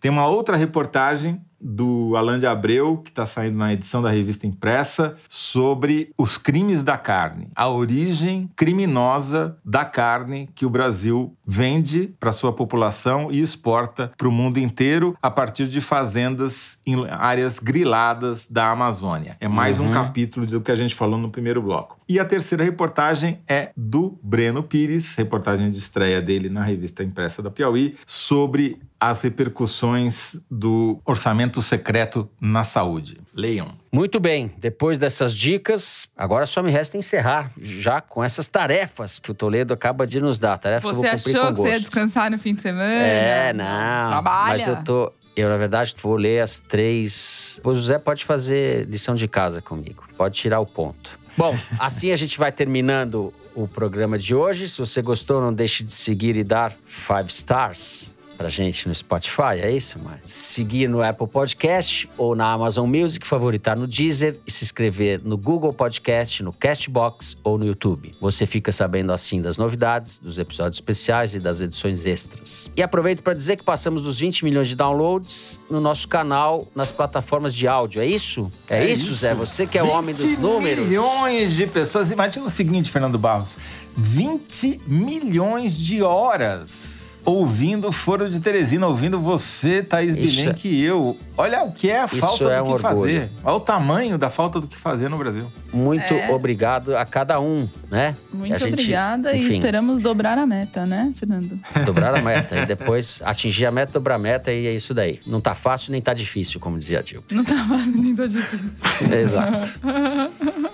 [0.00, 4.46] Tem uma outra reportagem do Alain de Abreu, que está saindo na edição da revista
[4.46, 12.12] impressa, sobre os crimes da carne, a origem criminosa da carne que o Brasil vende
[12.18, 17.60] para sua população e exporta para o mundo inteiro a partir de fazendas em áreas
[17.60, 19.36] griladas da Amazônia.
[19.38, 21.96] É mais um capítulo do que a gente falou no primeiro bloco.
[22.12, 27.40] E a terceira reportagem é do Breno Pires, reportagem de estreia dele na revista impressa
[27.40, 33.16] da Piauí, sobre as repercussões do orçamento secreto na saúde.
[33.34, 33.72] Leiam.
[33.90, 39.30] Muito bem, depois dessas dicas, agora só me resta encerrar já com essas tarefas que
[39.30, 40.58] o Toledo acaba de nos dar.
[40.58, 41.80] Tarefa Você que eu vou cumprir achou com que você ia gosto.
[41.80, 42.92] descansar no fim de semana?
[42.92, 43.64] É, não.
[44.10, 44.48] Trabalha.
[44.50, 45.10] Mas eu tô.
[45.34, 47.58] Eu, na verdade, vou ler as três.
[47.64, 50.04] O José pode fazer lição de casa comigo.
[50.14, 51.21] Pode tirar o ponto.
[51.36, 54.68] Bom, assim a gente vai terminando o programa de hoje.
[54.68, 58.11] Se você gostou, não deixe de seguir e dar five stars.
[58.36, 60.20] Pra gente no Spotify, é isso, Mari?
[60.24, 65.36] Seguir no Apple Podcast ou na Amazon Music, favoritar no Deezer e se inscrever no
[65.36, 68.12] Google Podcast, no Castbox ou no YouTube.
[68.20, 72.70] Você fica sabendo assim das novidades, dos episódios especiais e das edições extras.
[72.76, 76.90] E aproveito para dizer que passamos dos 20 milhões de downloads no nosso canal nas
[76.90, 78.50] plataformas de áudio, é isso?
[78.68, 79.34] É, isso, Zé?
[79.34, 80.86] Você que é o homem dos 20 números.
[80.86, 82.10] milhões de pessoas.
[82.10, 83.56] Imagina o seguinte, Fernando Barros:
[83.96, 90.82] 20 milhões de horas ouvindo o Foro de Teresina, ouvindo você, Thaís Bilen, é- que
[90.82, 91.16] eu.
[91.36, 93.30] Olha o que é a Isso falta é do um que fazer.
[93.42, 95.50] Olha o tamanho da falta do que fazer no Brasil.
[95.72, 96.30] Muito É.
[96.30, 98.14] obrigado a cada um, né?
[98.32, 101.58] Muito a gente, obrigada enfim, e esperamos dobrar a meta, né, Fernando?
[101.86, 105.18] Dobrar a meta e depois atingir a meta, dobrar a meta e é isso daí.
[105.26, 107.24] Não tá fácil nem tá difícil, como dizia a Dil.
[107.30, 108.68] Não tá fácil nem tá difícil.
[109.18, 109.80] Exato.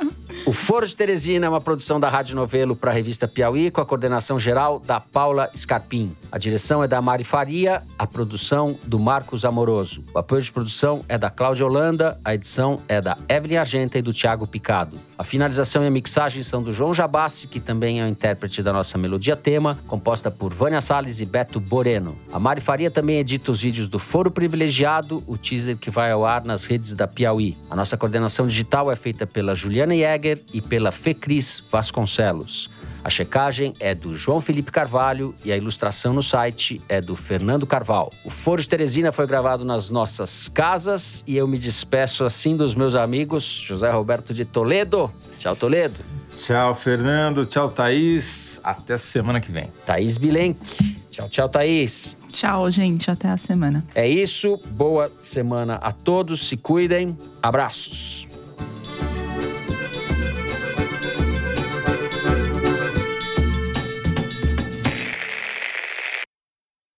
[0.49, 3.83] O Foro de Teresina é uma produção da Rádio Novelo para a revista Piauí, com
[3.83, 6.11] a coordenação geral da Paula Scarpim.
[6.33, 10.03] A direção é da Mari Faria, a produção do Marcos Amoroso.
[10.15, 14.03] O apoio de produção é da Cláudia Holanda, a edição é da Evelyn Argenta e
[14.03, 14.99] do Tiago Picado.
[15.19, 18.73] A finalização e a mixagem são do João Jabassi, que também é o intérprete da
[18.73, 22.17] nossa melodia tema, composta por Vânia Salles e Beto Boreno.
[22.33, 26.25] A Mari Faria também edita os vídeos do Foro Privilegiado, o teaser que vai ao
[26.25, 27.57] ar nas redes da Piauí.
[27.69, 32.71] A nossa coordenação digital é feita pela Juliana Jäger e pela Fecris Vasconcelos.
[33.09, 37.67] A checagem é do João Felipe Carvalho e a ilustração no site é do Fernando
[37.67, 38.13] Carval.
[38.23, 42.75] O Foro de Teresina foi gravado nas nossas casas e eu me despeço assim dos
[42.75, 45.11] meus amigos José Roberto de Toledo.
[45.39, 46.05] Tchau, Toledo.
[46.37, 47.47] Tchau, Fernando.
[47.47, 48.61] Tchau, Thaís.
[48.63, 49.73] Até semana que vem.
[49.87, 50.99] Thaís Bilenque.
[51.09, 52.15] Tchau, tchau, Thaís.
[52.31, 53.11] Tchau, gente.
[53.11, 53.83] Até a semana.
[53.95, 54.61] É isso.
[54.73, 56.47] Boa semana a todos.
[56.47, 57.17] Se cuidem.
[57.43, 58.29] Abraços.